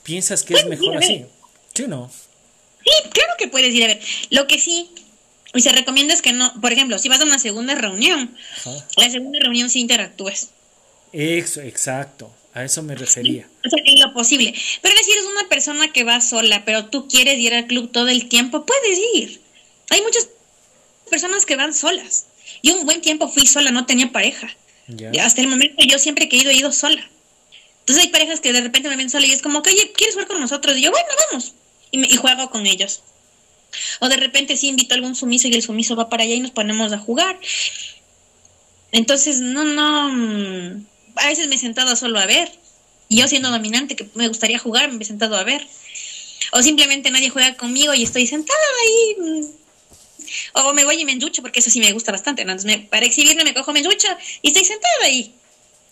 [0.02, 1.26] ¿Piensas que es mejor así?
[1.76, 2.12] ¿Sí o no?
[2.84, 4.00] Sí, claro que puedes ir a ver.
[4.32, 4.90] Lo que sí,
[5.54, 8.36] y se recomienda es que no, por ejemplo, si vas a una segunda reunión,
[8.98, 10.50] la segunda reunión sí interactúes.
[11.14, 12.34] Eso, exacto.
[12.54, 13.48] A eso me refería.
[13.66, 14.54] O sea, en lo posible.
[14.82, 18.10] Pero si eres una persona que va sola, pero tú quieres ir al club todo
[18.10, 19.42] el tiempo, puedes ir.
[19.90, 20.30] Hay muchas
[21.10, 22.26] personas que van solas.
[22.62, 24.50] Yo un buen tiempo fui sola, no tenía pareja.
[25.22, 27.08] Hasta el momento yo siempre que he ido, he ido sola.
[27.82, 30.16] Entonces hay parejas que de repente me ven sola y es como, que, oye, ¿quieres
[30.16, 30.78] jugar con nosotros?
[30.78, 31.54] Y yo, bueno, vamos.
[31.92, 33.02] Y, me, y juego con ellos.
[34.00, 36.42] O de repente sí invito a algún sumiso y el sumiso va para allá y
[36.42, 37.40] nos ponemos a jugar.
[38.92, 40.86] Entonces, no, no mm,
[41.16, 42.52] a veces me he sentado solo a ver.
[43.10, 45.68] Y yo siendo dominante, que me gustaría jugar, me he sentado a ver.
[46.54, 49.16] O simplemente nadie juega conmigo y estoy sentada ahí.
[49.20, 49.46] Mm,
[50.54, 52.46] o me voy y me enducho, porque eso sí me gusta bastante.
[52.90, 54.08] para exhibirme me cojo, me enducho
[54.42, 55.34] y estoy sentada ahí.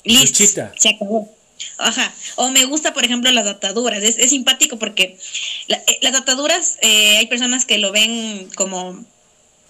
[0.03, 0.45] Listo.
[0.77, 1.33] Se acabó.
[1.77, 2.13] Ajá.
[2.35, 4.03] O me gusta, por ejemplo, las ataduras.
[4.03, 5.17] Es, simpático porque
[5.67, 9.03] eh, las ataduras, eh, hay personas que lo ven como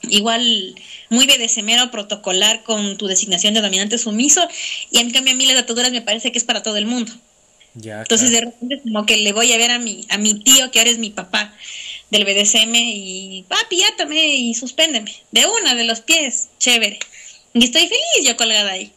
[0.03, 0.75] igual
[1.09, 4.47] muy BDSMero protocolar con tu designación de dominante sumiso
[4.91, 7.11] y en cambio a mí las ataduras me parece que es para todo el mundo.
[7.75, 10.71] Ya, Entonces de repente como que le voy a ver a mi, a mi tío
[10.71, 11.53] que ahora es mi papá
[12.09, 16.99] del BDSM y papi, átame y suspéndeme de una de los pies, chévere.
[17.53, 18.91] Y estoy feliz yo colgada ahí.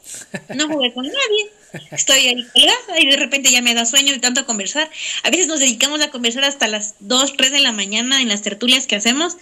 [0.55, 1.51] No jugué con nadie.
[1.91, 2.47] Estoy ahí
[2.99, 4.91] y de repente ya me da sueño de tanto conversar.
[5.23, 8.43] A veces nos dedicamos a conversar hasta las 2, 3 de la mañana en las
[8.43, 9.37] tertulias que hacemos.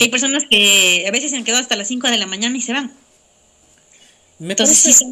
[0.00, 2.60] Hay personas que a veces se han quedado hasta las 5 de la mañana y
[2.60, 2.92] se van.
[4.38, 5.06] Me Entonces, parece,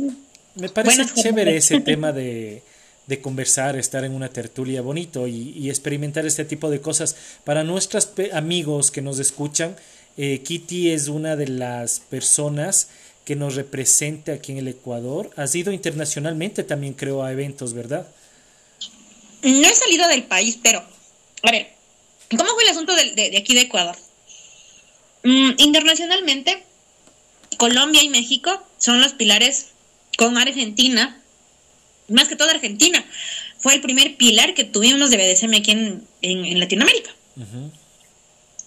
[0.56, 2.62] me parece chévere ese tema de,
[3.06, 7.16] de, conversar, estar en una tertulia bonito y, y, experimentar este tipo de cosas.
[7.44, 9.76] Para nuestros amigos que nos escuchan,
[10.16, 12.88] eh, Kitty es una de las personas
[13.30, 15.30] que nos represente aquí en el Ecuador.
[15.36, 18.08] Has ido internacionalmente también, creo, a eventos, ¿verdad?
[19.42, 20.82] No he salido del país, pero,
[21.44, 21.68] a ver,
[22.36, 23.96] ¿cómo fue el asunto de, aquí de Ecuador?
[25.22, 26.64] Mm, internacionalmente,
[27.56, 29.68] Colombia y México son los pilares
[30.18, 31.22] con Argentina,
[32.08, 33.04] más que todo Argentina.
[33.58, 37.14] Fue el primer pilar que tuvimos de BDSM aquí en, Latinoamérica.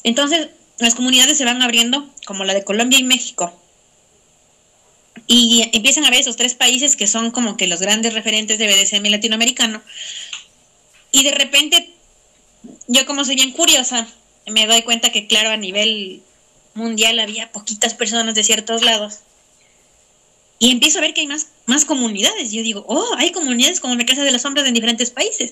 [0.03, 0.47] Entonces,
[0.79, 3.59] las comunidades se van abriendo, como la de Colombia y México,
[5.27, 8.67] y empiezan a ver esos tres países que son como que los grandes referentes de
[8.67, 9.81] BDSM latinoamericano.
[11.11, 11.93] Y de repente,
[12.87, 14.07] yo como soy bien curiosa,
[14.47, 16.21] me doy cuenta que claro, a nivel
[16.73, 19.19] mundial había poquitas personas de ciertos lados.
[20.59, 22.51] Y empiezo a ver que hay más, más comunidades.
[22.51, 25.51] Yo digo, oh, hay comunidades como la Casa de los Hombres en diferentes países.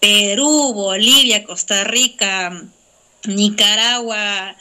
[0.00, 2.64] Perú, Bolivia, Costa Rica,
[3.24, 4.56] Nicaragua,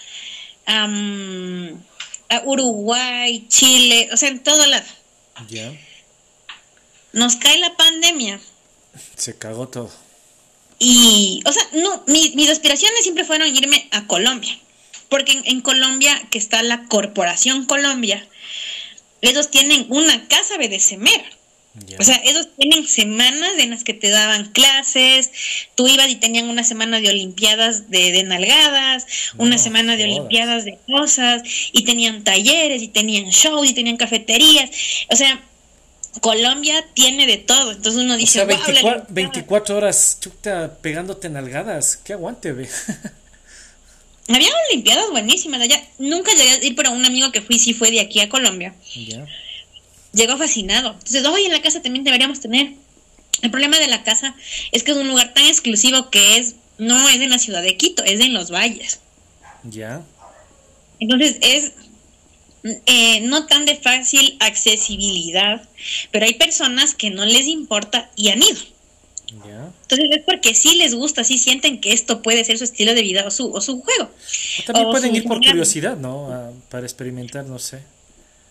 [2.45, 4.85] Uruguay, Chile, o sea, en todo lado.
[5.47, 5.71] Ya.
[7.11, 8.39] Nos cae la pandemia.
[9.15, 9.91] Se cagó todo.
[10.79, 14.57] Y, o sea, no, mis aspiraciones siempre fueron irme a Colombia.
[15.09, 18.27] Porque en, Colombia, que está la Corporación Colombia,
[19.21, 21.23] ellos tienen una casa BDSMera.
[21.99, 25.31] O sea, ellos tienen semanas en las que te daban clases,
[25.73, 29.07] tú ibas y tenían una semana de olimpiadas de, nalgadas,
[29.37, 34.69] una semana de olimpiadas de cosas, y tenían talleres, y tenían shows, y tenían cafeterías.
[35.09, 35.41] O sea,
[36.21, 38.45] Colombia tiene de todo, entonces uno dice...
[39.09, 42.69] 24, horas chuta, pegándote nalgadas, qué aguante, ve.
[44.29, 45.83] Había olimpiadas buenísimas allá.
[45.97, 48.75] Nunca llegué a ir, pero un amigo que fui sí fue de aquí a Colombia.
[48.95, 49.25] Ya
[50.13, 50.91] llegó fascinado.
[50.91, 52.73] Entonces, hoy en la casa también deberíamos tener.
[53.41, 54.35] El problema de la casa
[54.71, 57.75] es que es un lugar tan exclusivo que es, no es en la ciudad de
[57.75, 58.99] Quito, es en los valles.
[59.63, 60.03] Ya.
[60.99, 61.73] Entonces es
[62.85, 65.67] eh, no tan de fácil accesibilidad,
[66.11, 68.61] pero hay personas que no les importa y han ido.
[69.45, 69.71] Ya.
[69.81, 73.01] Entonces es porque sí les gusta, sí sienten que esto puede ser su estilo de
[73.01, 74.09] vida o su, o su juego.
[74.65, 76.53] también pueden ir por curiosidad, ¿no?
[76.69, 77.79] para experimentar, no sé.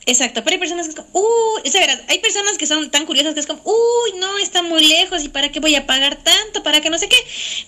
[0.04, 3.06] Exacto, pero hay personas que es como, uy, o sea, hay personas que son tan
[3.06, 6.16] curiosas que es como, uy, no, está muy lejos y para qué voy a pagar
[6.16, 7.16] tanto, para que no sé qué.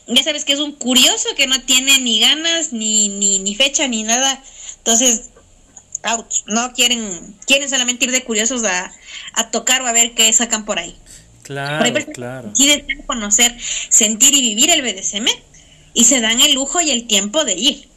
[0.08, 3.86] Ya sabes que es un curioso que no tiene ni ganas, ni, ni, ni fecha,
[3.86, 4.42] ni nada.
[4.78, 5.30] Entonces,
[6.02, 8.92] out, no quieren, quieren solamente ir de curiosos a,
[9.34, 10.96] a tocar o a ver qué sacan por ahí.
[11.44, 12.52] Claro, claro.
[12.56, 13.56] Quieren conocer,
[13.90, 15.26] sentir y vivir el BDSM
[15.92, 17.88] y se dan el lujo y el tiempo de ir.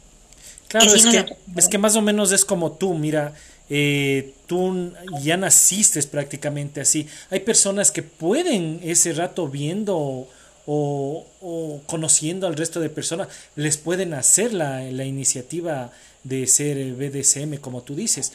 [0.68, 3.32] Claro, es, que, es que más o menos es como tú, mira,
[3.70, 4.92] eh, tú
[5.22, 7.06] ya naciste prácticamente así.
[7.30, 10.28] Hay personas que pueden ese rato viendo
[10.70, 15.90] o, conociendo al resto de personas, les pueden hacer la, la iniciativa
[16.24, 18.32] de ser BDSM, como tú dices.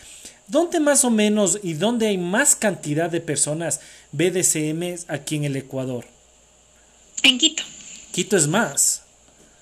[0.47, 3.81] ¿Dónde más o menos y dónde hay más cantidad de personas
[4.11, 6.05] BDSM aquí en el Ecuador?
[7.21, 7.63] En Quito.
[8.11, 9.03] Quito es más.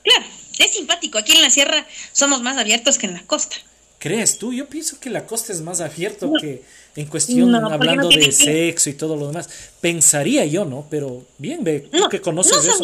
[0.03, 0.25] Claro,
[0.57, 1.17] es simpático.
[1.17, 3.57] Aquí en la sierra somos más abiertos que en la costa.
[4.01, 4.51] ¿Crees tú?
[4.51, 6.63] Yo pienso que la costa es más abierto que
[6.95, 9.47] en cuestión, hablando de sexo y todo lo demás.
[9.79, 10.87] Pensaría yo, ¿no?
[10.89, 12.83] Pero bien, ve, tú que conoces eso.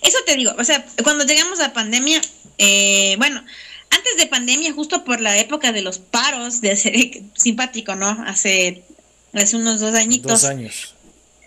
[0.00, 2.20] Eso te digo, o sea, cuando llegamos a pandemia,
[2.56, 3.44] eh, bueno,
[3.90, 6.94] antes de pandemia, justo por la época de los paros, de ser
[7.34, 8.08] simpático, ¿no?
[8.24, 8.84] Hace,
[9.32, 10.30] hace unos dos añitos.
[10.30, 10.94] Dos años.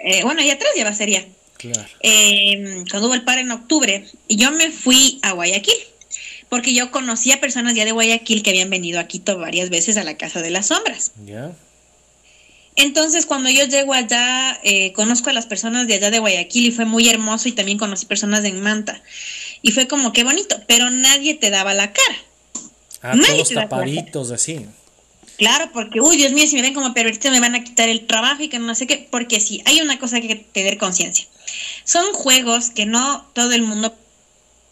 [0.02, 1.26] Eh, bueno, y atrás ya va sería.
[1.56, 1.88] Claro.
[2.02, 5.95] Eh, cuando hubo el paro en octubre, y yo me fui a Guayaquil
[6.50, 10.04] porque yo conocía personas ya de Guayaquil que habían venido a Quito varias veces a
[10.04, 11.12] la Casa de las Sombras.
[12.76, 16.72] Entonces, cuando yo llego allá, eh, conozco a las personas de allá de Guayaquil y
[16.72, 19.02] fue muy hermoso y también conocí personas de Manta.
[19.62, 22.16] Y fue como que bonito, pero nadie te daba la cara.
[23.02, 24.66] Ah, todos tapaditos así.
[25.38, 28.08] Claro, porque, uy, Dios mío, si me ven como pervertido me van a quitar el
[28.08, 30.78] trabajo y que no sé qué, porque sí, hay una cosa que hay que tener
[30.78, 31.26] conciencia.
[31.84, 33.96] Son juegos que no todo el mundo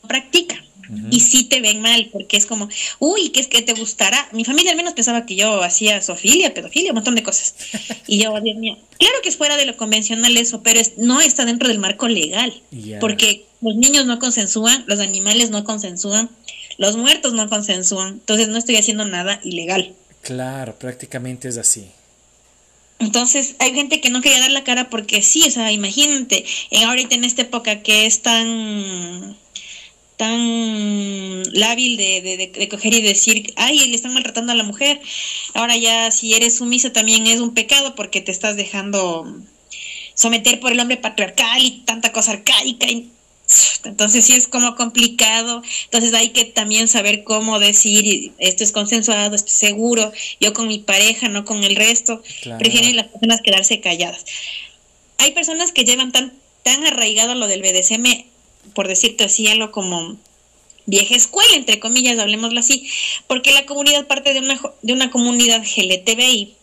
[0.08, 0.64] practica
[1.10, 2.70] y sí te ven mal, porque es como,
[3.00, 4.30] uy, ¿qué es que te gustará?
[4.32, 7.56] Mi familia al menos pensaba que yo hacía sofilia, pedofilia, un montón de cosas.
[8.08, 11.46] Y yo, Dios mío, claro que es fuera de lo convencional eso, pero no está
[11.46, 12.54] dentro del marco legal,
[13.00, 16.30] porque los niños no consensúan, los animales no consensúan,
[16.78, 19.94] los muertos no consensúan, entonces no estoy haciendo nada ilegal.
[20.22, 21.86] Claro, prácticamente es así.
[23.00, 26.46] Entonces, hay gente que no quería dar la cara porque sí, o sea, imagínate,
[26.86, 29.36] ahorita en esta época que es tan
[30.18, 35.02] tan lábil de, de, coger y decir, ay, le están maltratando a la mujer.
[35.54, 39.26] Ahora ya si eres sumisa también es un pecado porque te estás dejando
[40.14, 42.88] someter por el hombre patriarcal y tanta cosa arcaica.
[43.86, 45.64] entonces sí es como complicado.
[45.86, 50.68] Entonces hay que también saber cómo decir, esto es consensuado, esto es seguro, yo con
[50.68, 52.22] mi pareja, no con el resto.
[52.60, 54.26] Prefieren las personas quedarse calladas.
[55.18, 56.34] Hay personas que llevan tan,
[56.64, 58.33] tan arraigado lo del BDSM
[58.74, 60.18] por decirte así, algo como
[60.86, 62.88] vieja escuela, entre comillas, hablemoslo así,
[63.28, 66.56] porque la comunidad parte de una, de una comunidad LGTBI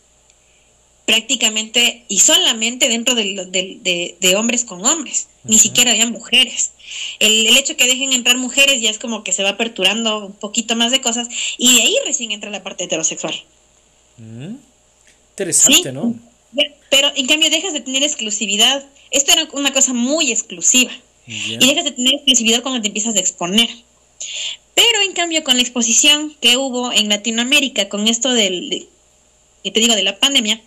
[1.05, 6.71] prácticamente y solamente dentro de, de, hombres con hombres, ni siquiera había mujeres.
[7.19, 10.33] El, el, hecho que dejen entrar mujeres ya es como que se va aperturando un
[10.33, 11.27] poquito más de cosas
[11.57, 13.35] y de ahí recién entra la parte heterosexual.
[14.17, 14.55] Mm.
[15.31, 16.15] Interesante, ¿no?
[16.89, 18.85] Pero en cambio dejas de tener exclusividad.
[19.09, 20.91] Esto era una cosa muy exclusiva.
[21.27, 23.69] Y dejas de tener exclusividad cuando te empiezas a exponer.
[24.73, 28.87] Pero en cambio con la exposición que hubo en Latinoamérica con esto del,
[29.63, 30.61] que te digo, de la pandemia,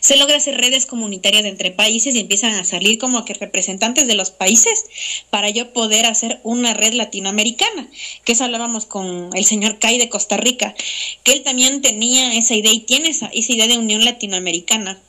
[0.00, 4.14] Se logra hacer redes comunitarias entre países y empiezan a salir como que representantes de
[4.14, 4.84] los países
[5.30, 7.88] para yo poder hacer una red latinoamericana,
[8.24, 10.74] que eso hablábamos con el señor Kai de Costa Rica,
[11.22, 15.00] que él también tenía esa idea y tiene esa idea de unión latinoamericana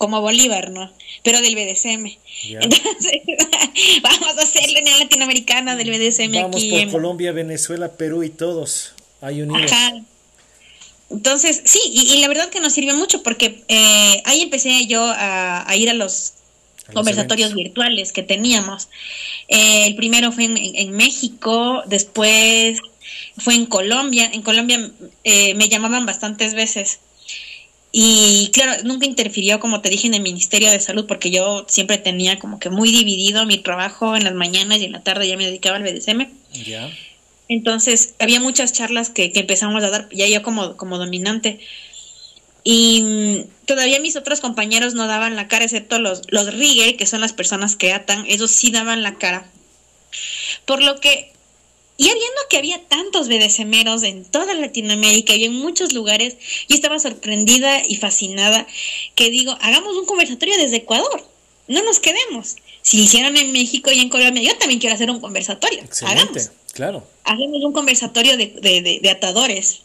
[0.00, 0.90] como Bolívar, ¿no?
[1.22, 2.06] Pero del BDSM.
[2.48, 3.20] Entonces,
[4.02, 6.70] vamos a hacer la Unión Latinoamericana del BDSM vamos aquí.
[6.84, 8.94] Por Colombia, Venezuela, Perú y todos.
[9.20, 9.70] Hay unidos.
[11.10, 15.66] Entonces, sí, y, la verdad que nos sirvió mucho porque eh, ahí empecé yo a,
[15.76, 16.32] ir a los
[16.94, 18.88] conversatorios virtuales que teníamos.
[19.48, 22.80] Eh, el primero fue en, México, después
[23.36, 24.30] fue en Colombia.
[24.32, 24.92] En Colombia
[25.24, 27.00] eh, me llamaban bastantes veces.
[27.92, 31.98] Y claro, nunca interfirió, como te dije, en el Ministerio de Salud, porque yo siempre
[31.98, 35.36] tenía como que muy dividido mi trabajo en las mañanas y en la tarde ya
[35.36, 36.28] me dedicaba al BDSM.
[36.64, 36.88] Ya.
[37.48, 41.58] Entonces, había muchas charlas que, empezamos a dar, ya yo como, como dominante.
[42.62, 47.20] Y todavía mis otros compañeros no daban la cara, excepto los, los Rigger, que son
[47.20, 49.50] las personas que atan, ellos sí daban la cara.
[50.64, 51.32] Por lo que,
[52.04, 56.36] ya viendo que había tantos BDSMeros en toda Latinoamérica y en muchos lugares,
[56.68, 58.66] yo estaba sorprendida y fascinada
[59.14, 61.26] que digo, hagamos un conversatorio desde Ecuador,
[61.68, 62.56] no nos quedemos.
[62.82, 65.80] Si hicieron en México y en Colombia, yo también quiero hacer un conversatorio.
[65.80, 66.48] Excelente.
[66.72, 67.06] Claro.
[67.24, 69.82] Hacemos un conversatorio de, atadores.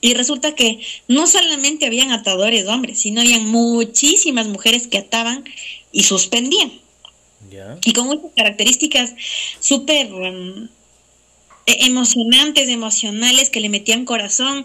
[0.00, 5.44] Y resulta que no solamente habían atadores hombres, sino habían muchísimas mujeres que ataban
[5.90, 6.72] y suspendían.
[7.84, 9.14] Y con muchas características
[9.60, 10.68] súper um, e,
[11.66, 14.64] emocionantes, emocionales, que le metían corazón.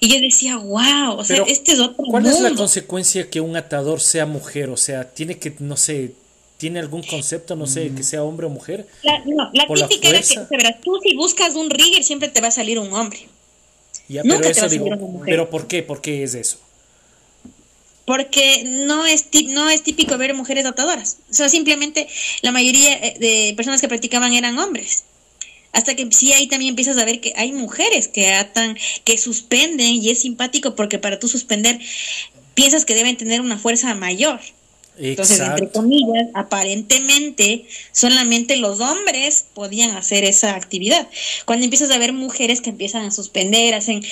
[0.00, 3.56] Y yo decía, wow, o sea, este es otro ¿Cuál es la consecuencia que un
[3.56, 4.70] atador sea mujer?
[4.70, 6.14] O sea, tiene que, no sé,
[6.58, 8.84] ¿Tiene algún concepto, no sé, que sea hombre o mujer?
[9.04, 12.48] La, no, la típica era que, verás, tú si buscas un rigger siempre te va
[12.48, 13.28] a salir un hombre.
[14.08, 15.26] Ya, pero Nunca te va a salir una mujer.
[15.26, 15.84] ¿Pero por qué?
[15.84, 16.58] ¿Por qué es eso?
[18.04, 21.18] Porque no es, no es típico ver mujeres dotadoras.
[21.30, 22.08] O sea, simplemente
[22.42, 25.04] la mayoría eh, de personas que practicaban eran hombres.
[25.78, 29.94] Hasta que sí ahí también empiezas a ver que hay mujeres que atan, que suspenden
[29.94, 31.78] y es simpático porque para tú suspender
[32.54, 34.40] piensas que deben tener una fuerza mayor.
[34.98, 41.06] Entonces, entre comillas, aparentemente solamente los hombres podían hacer esa actividad.
[41.44, 44.02] Cuando empiezas a ver mujeres que empiezan a suspender, hacen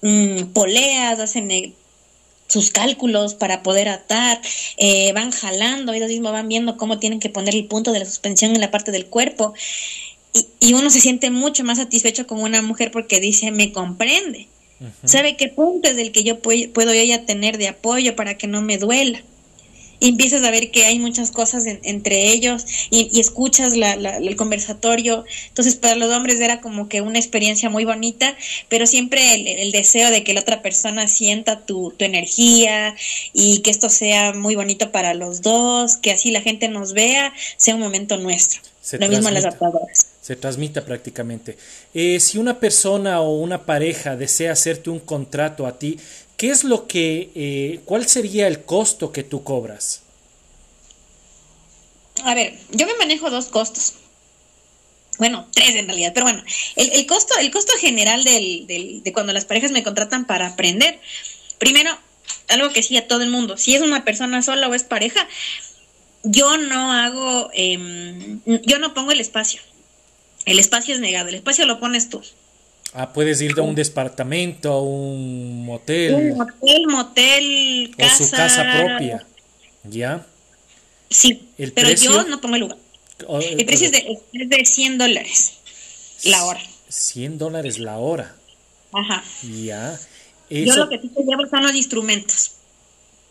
[0.00, 1.74] mm, poleas, hacen eh,
[2.48, 4.40] sus cálculos para poder atar,
[4.78, 8.06] eh, van jalando, ellos mismos van viendo cómo tienen que poner el punto de la
[8.06, 9.52] suspensión en la parte del cuerpo.
[10.60, 14.48] Y, uno se siente mucho más satisfecho con una mujer porque dice, me comprende.
[15.04, 18.62] ¿Sabe qué punto es el que yo puedo, ya tener de apoyo para que no
[18.62, 19.22] me duela?
[20.00, 25.24] y empiezas a ver que hay muchas cosas entre ellos y, escuchas el conversatorio.
[25.46, 28.36] Entonces para los hombres era como que una experiencia muy bonita,
[28.68, 32.96] pero siempre el, deseo de que la otra persona sienta tu, energía
[33.32, 37.32] y que esto sea muy bonito para los dos, que así la gente nos vea,
[37.56, 38.60] sea un momento nuestro.
[38.98, 41.58] Lo mismo las adaptadoras se transmita prácticamente.
[41.92, 45.98] Eh, si una persona o una pareja desea hacerte un contrato a ti,
[46.36, 50.02] ¿qué es lo que, eh, cuál sería el costo que tú cobras?
[52.22, 53.94] A ver, yo me manejo dos costos.
[55.18, 56.42] Bueno, tres en realidad, pero bueno,
[56.76, 61.00] el, costo, el costo general del, de cuando las parejas me contratan para aprender,
[61.58, 61.90] primero,
[62.48, 65.28] algo que sí a todo el mundo, si es una persona sola o es pareja,
[66.24, 69.60] yo no hago, em, yo no pongo el espacio.
[70.44, 72.22] El espacio es negado, el espacio lo pones tú.
[72.94, 76.14] Ah, puedes ir a un departamento, a un motel.
[76.14, 78.22] Un motel, motel, casa.
[78.22, 79.26] O su casa propia.
[79.84, 80.26] ¿Ya?
[81.08, 82.78] Sí, pero yo no pongo el lugar.
[83.40, 85.54] el precio es de, es de 100 dólares
[86.24, 86.60] la hora.
[86.88, 88.34] 100 dólares la hora.
[88.92, 89.24] Ajá.
[89.42, 89.98] Ya.
[90.50, 92.52] Yo lo que sí te llevo son los instrumentos.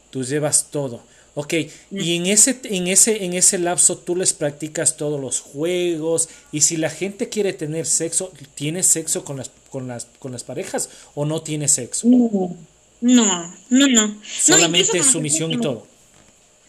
[0.10, 1.04] Tú llevas todo.
[1.34, 1.54] Ok,
[1.92, 6.62] y en ese, en, ese, en ese lapso tú les practicas todos los juegos y
[6.62, 10.90] si la gente quiere tener sexo, ¿tiene sexo con las, con las, con las parejas
[11.16, 12.06] o no tiene sexo?
[12.10, 12.58] No,
[13.00, 13.88] no, no.
[13.88, 14.22] no.
[14.42, 15.88] Solamente sumisión y todo.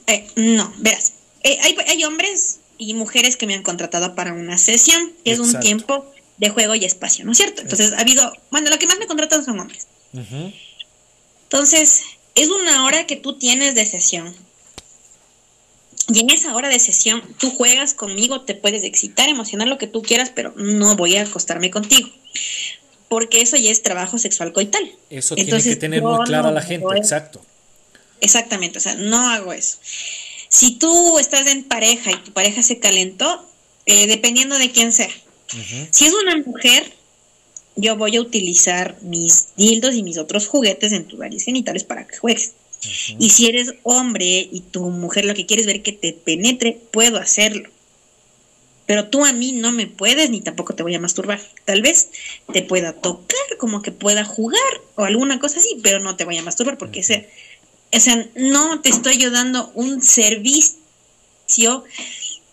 [0.07, 4.59] Eh, no, verás, eh, hay, hay, hombres y mujeres que me han contratado para una
[4.59, 6.07] sesión, que es un tiempo
[6.39, 7.63] de juego y espacio, ¿no es cierto?
[7.63, 9.89] Entonces ha habido, bueno, lo que más me contratan son hombres.
[11.45, 12.03] Entonces,
[12.37, 14.35] es una hora que tú tienes de sesión
[16.09, 19.87] y en esa hora de sesión, tú juegas conmigo, te puedes excitar, emocionar lo que
[19.87, 22.09] tú quieras, pero no voy a acostarme contigo.
[23.09, 24.91] Porque eso ya es trabajo sexual coital.
[25.11, 27.45] Eso tiene que tener muy claro a la gente, exacto.
[28.21, 29.79] Exactamente, o sea, no hago eso.
[30.49, 33.47] Si tú estás en pareja y tu pareja se calentó,
[33.87, 35.11] eh, dependiendo de quién sea.
[35.91, 36.91] Si es una mujer,
[37.77, 42.07] yo voy a utilizar mis dildos y mis otros juguetes en tus áreas genitales para
[42.07, 42.53] que juegues.
[43.19, 47.19] Y si eres hombre y tu mujer lo que quieres ver que te penetre, puedo
[47.19, 47.69] hacerlo.
[48.87, 51.41] Pero tú a mí no me puedes ni tampoco te voy a masturbar.
[51.65, 52.11] Tal vez
[52.53, 54.61] te pueda tocar, como que pueda jugar
[54.97, 57.29] o alguna cosa así, pero no te voy a masturbar porque ese,
[57.93, 61.85] o sea, no te estoy yo dando un servicio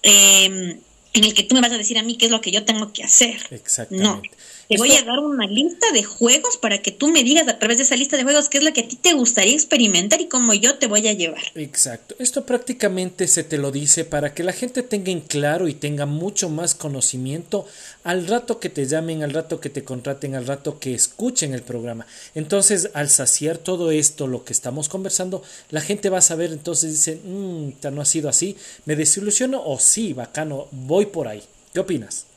[0.03, 0.79] eh,
[1.13, 2.63] en el que tú me vas a decir a mí qué es lo que yo
[2.63, 3.41] tengo que hacer.
[3.49, 4.29] Exactamente.
[4.29, 4.37] No.
[4.69, 7.77] Te voy a dar una lista de juegos para que tú me digas a través
[7.77, 10.27] de esa lista de juegos qué es lo que a ti te gustaría experimentar y
[10.27, 11.41] cómo yo te voy a llevar.
[11.55, 12.13] Exacto.
[12.19, 16.05] Esto prácticamente se te lo dice para que la gente tenga en claro y tenga
[16.05, 17.65] mucho más conocimiento
[18.03, 21.63] al rato que te llamen, al rato que te contraten, al rato que escuchen el
[21.63, 22.05] programa.
[22.35, 25.41] Entonces, al saciar todo esto, lo que estamos conversando,
[25.71, 28.55] la gente va a saber, entonces dice, mmm, no ha sido así,
[28.85, 31.41] me desilusiono o sí, bacano, voy por ahí.
[31.73, 32.28] ¿Qué opinas?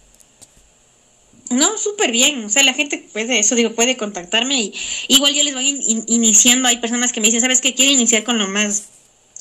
[1.52, 2.44] No, súper bien.
[2.44, 4.74] O sea, la gente puede, eso digo, puede contactarme y
[5.08, 5.68] igual yo les voy
[6.06, 6.68] iniciando.
[6.68, 7.74] Hay personas que me dicen, ¿sabes qué?
[7.74, 8.84] Quiero iniciar con lo más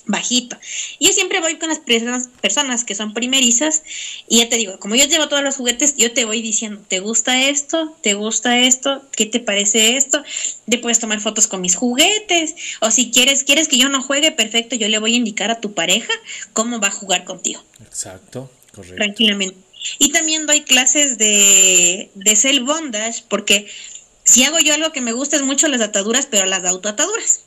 [0.05, 0.57] bajito.
[0.99, 3.83] Y yo siempre voy con las personas, personas que son primerizas
[4.27, 6.99] y ya te digo, como yo llevo todos los juguetes, yo te voy diciendo, ¿te
[6.99, 7.95] gusta esto?
[8.01, 9.03] ¿Te gusta esto?
[9.11, 10.23] ¿Qué te parece esto?
[10.67, 14.31] Te puedes tomar fotos con mis juguetes o si quieres, quieres que yo no juegue,
[14.31, 16.13] perfecto, yo le voy a indicar a tu pareja
[16.53, 17.63] cómo va a jugar contigo.
[17.85, 18.95] Exacto, correcto.
[18.95, 19.70] Tranquilamente.
[19.99, 23.67] Y también doy clases de, de bondage, porque
[24.23, 27.41] si hago yo algo que me gusta es mucho las ataduras, pero las autoataduras.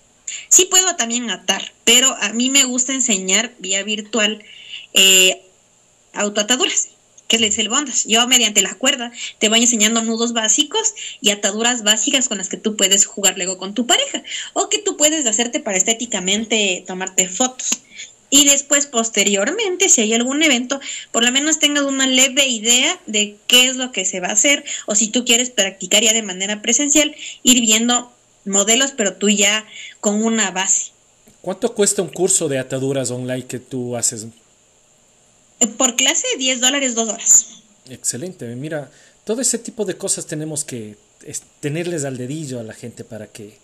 [0.49, 4.43] Sí puedo también atar, pero a mí me gusta enseñar vía virtual
[4.95, 5.43] eh,
[6.12, 6.89] autoataduras,
[7.28, 8.09] que es el bondage.
[8.09, 12.57] Yo mediante la cuerda te voy enseñando nudos básicos y ataduras básicas con las que
[12.57, 14.22] tú puedes jugar luego con tu pareja
[14.55, 17.82] o que tú puedes hacerte para estéticamente tomarte fotos
[18.35, 20.80] y después posteriormente, si hay algún evento,
[21.12, 24.32] por lo menos tengas una leve idea de qué es lo que se va a
[24.32, 27.14] hacer o si tú quieres practicar ya de manera presencial,
[27.45, 28.12] ir viendo
[28.45, 29.64] modelos, pero tú ya
[30.01, 30.91] con una base.
[31.43, 34.26] ¿Cuánto cuesta un curso de ataduras online que tú haces?
[35.78, 37.47] Por clase, 10 dólares, 2 horas.
[37.89, 38.47] Excelente.
[38.57, 38.91] Mira,
[39.22, 40.97] todo ese tipo de cosas tenemos que
[41.61, 43.59] tenerles al dedillo a la gente para que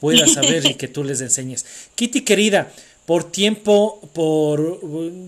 [0.00, 1.66] pueda saber y que tú les enseñes.
[1.94, 2.72] Kitty, querida,
[3.06, 4.80] por tiempo, por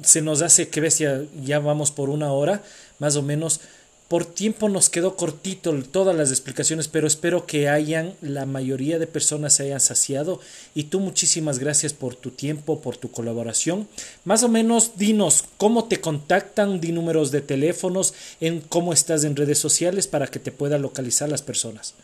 [0.02, 2.62] se nos hace que bestia, ya vamos por una hora,
[2.98, 3.60] más o menos.
[4.08, 9.08] Por tiempo nos quedó cortito todas las explicaciones, pero espero que hayan, la mayoría de
[9.08, 10.40] personas se hayan saciado.
[10.76, 13.88] Y tú muchísimas gracias por tu tiempo, por tu colaboración.
[14.24, 19.34] Más o menos dinos cómo te contactan, di números de teléfonos, en cómo estás en
[19.34, 21.94] redes sociales para que te puedan localizar las personas.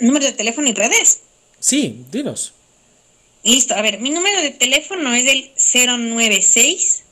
[0.00, 1.20] ¿Número de teléfono y redes?
[1.60, 2.52] Sí, dinos.
[3.44, 5.50] Listo, a ver, mi número de teléfono es el
[5.98, 7.04] 096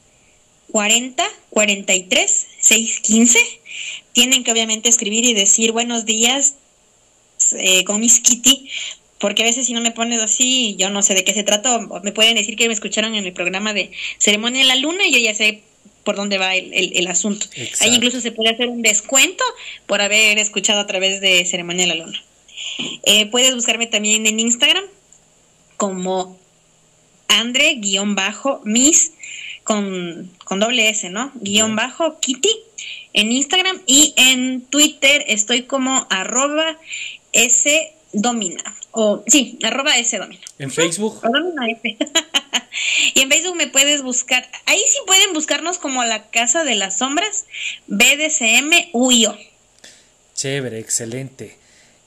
[0.71, 3.39] 40 43 615.
[4.13, 6.57] Tienen que obviamente escribir y decir buenos días
[7.59, 8.69] eh, con Miss Kitty,
[9.19, 11.77] porque a veces si no me pones así, yo no sé de qué se trata,
[11.77, 15.07] o me pueden decir que me escucharon en el programa de Ceremonia de la Luna
[15.07, 15.63] y yo ya sé
[16.03, 17.47] por dónde va el, el, asunto.
[17.81, 19.45] Ahí incluso se puede hacer un descuento
[19.87, 22.23] por haber escuchado a través de Ceremonia de la Luna.
[23.03, 24.85] Eh, puedes buscarme también en Instagram
[25.77, 26.39] como
[27.29, 29.13] Andre-Miss
[29.65, 31.33] con, con doble S, ¿no?
[31.35, 32.51] Guión bajo Kitty
[33.13, 36.79] en Instagram y en Twitter estoy como arroba
[37.33, 38.63] S domina.
[38.93, 40.41] O sí, arroba S domina.
[40.59, 41.21] ¿En Facebook?
[43.15, 44.49] y en Facebook me puedes buscar.
[44.67, 47.47] Ahí sí pueden buscarnos como la Casa de las Sombras,
[47.87, 49.37] BDSM UIO.
[50.35, 51.59] Chévere, excelente.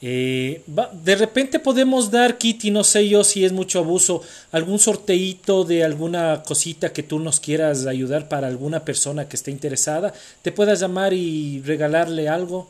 [0.02, 0.62] Eh,
[1.04, 4.22] de repente podemos dar, Kitty, no sé yo si es mucho abuso,
[4.52, 9.52] algún sorteito de alguna cosita que tú nos quieras ayudar para alguna persona que esté
[9.52, 10.14] interesada.
[10.42, 12.70] ¿Te puedas llamar y regalarle algo?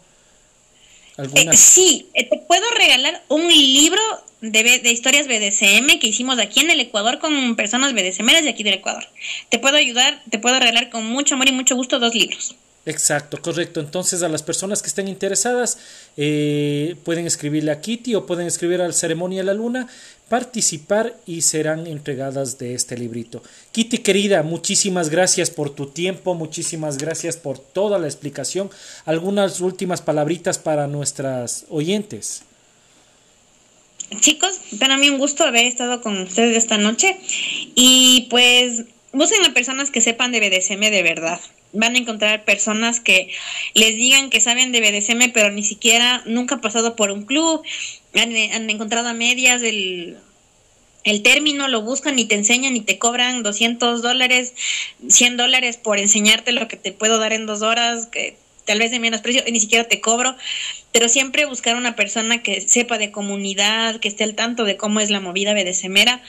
[1.17, 4.01] Eh, sí, eh, te puedo regalar un libro
[4.41, 8.63] de, de, historias BDSM que hicimos aquí en el Ecuador con personas BDSMeras de aquí
[8.63, 9.05] del Ecuador.
[9.49, 12.55] Te puedo ayudar, te puedo regalar con mucho amor y mucho gusto dos libros.
[12.89, 13.79] Exacto, correcto.
[13.79, 15.77] Entonces a las personas que estén interesadas
[16.17, 19.87] eh, pueden escribirle a Kitty o pueden escribir al Ceremonia de la Luna,
[20.27, 23.43] participar y serán entregadas de este librito.
[23.73, 28.71] Kitty querida, muchísimas gracias por tu tiempo, muchísimas gracias por toda la explicación.
[29.05, 32.41] Algunas últimas palabritas para nuestras oyentes.
[34.19, 37.19] Chicos, para mí un gusto haber estado con ustedes esta noche
[37.75, 41.39] y pues busquen a personas que sepan de BDSM de verdad
[41.73, 43.29] van a encontrar personas que
[43.73, 47.61] les digan que saben de BDSM, pero ni siquiera nunca han pasado por un club,
[48.15, 50.17] han, encontrado a medias el,
[51.03, 54.53] el término, lo buscan y te enseñan y te cobran 200 dólares,
[55.07, 58.91] 100 dólares por enseñarte lo que te puedo dar en dos horas, que tal vez
[58.91, 60.35] de menos precio, y ni siquiera te cobro,
[60.91, 64.99] pero siempre buscar una persona que sepa de comunidad, que esté al tanto de cómo
[64.99, 66.21] es la movida BDSMera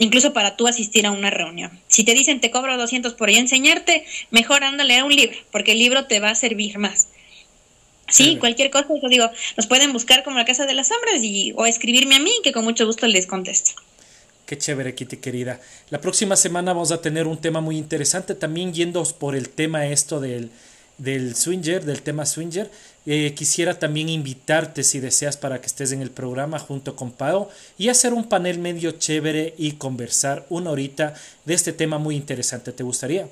[0.00, 1.70] incluso para tú asistir a una reunión.
[1.86, 5.78] Si te dicen te cobro 200 por enseñarte, mejor ándale a un libro, porque el
[5.78, 7.08] libro te va a servir más.
[8.08, 11.52] Sí, cualquier cosa, yo digo, nos pueden buscar como la Casa de las Sombras y,
[11.54, 13.70] o escribirme a mí, que con mucho gusto les contesto.
[14.46, 15.60] Qué chévere, Kitty querida.
[15.90, 19.86] La próxima semana vamos a tener un tema muy interesante, también yendo por el tema
[19.86, 20.50] esto del,
[20.98, 22.68] del swinger, del tema swinger.
[23.06, 27.48] Eh, quisiera también invitarte, si deseas, para que estés en el programa junto con Pao
[27.78, 32.72] y hacer un panel medio chévere y conversar una horita de este tema muy interesante.
[32.72, 33.26] ¿Te gustaría?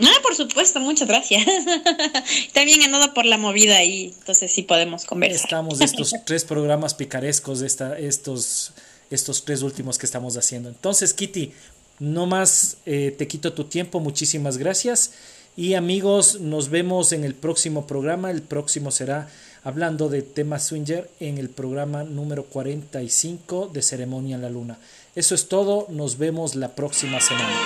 [0.00, 1.44] Ah, por supuesto, muchas gracias.
[2.52, 5.44] También nada por la movida ahí, entonces sí podemos conversar.
[5.44, 8.72] Estamos de estos tres programas picarescos, de esta, estos
[9.10, 10.68] estos tres últimos que estamos haciendo.
[10.68, 11.52] Entonces, Kitty,
[11.98, 15.12] no más eh, te quito tu tiempo, muchísimas gracias.
[15.58, 18.30] Y amigos, nos vemos en el próximo programa.
[18.30, 19.28] El próximo será
[19.64, 24.78] hablando de tema swinger en el programa número 45 de Ceremonia en la Luna.
[25.16, 27.56] Eso es todo, nos vemos la próxima semana.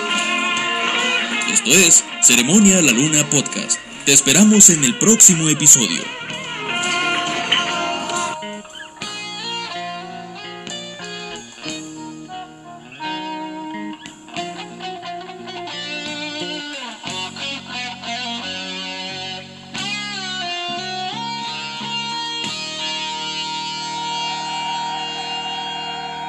[1.53, 3.79] Esto es Ceremonia la Luna Podcast.
[4.07, 6.22] Te esperamos en el próximo episodio.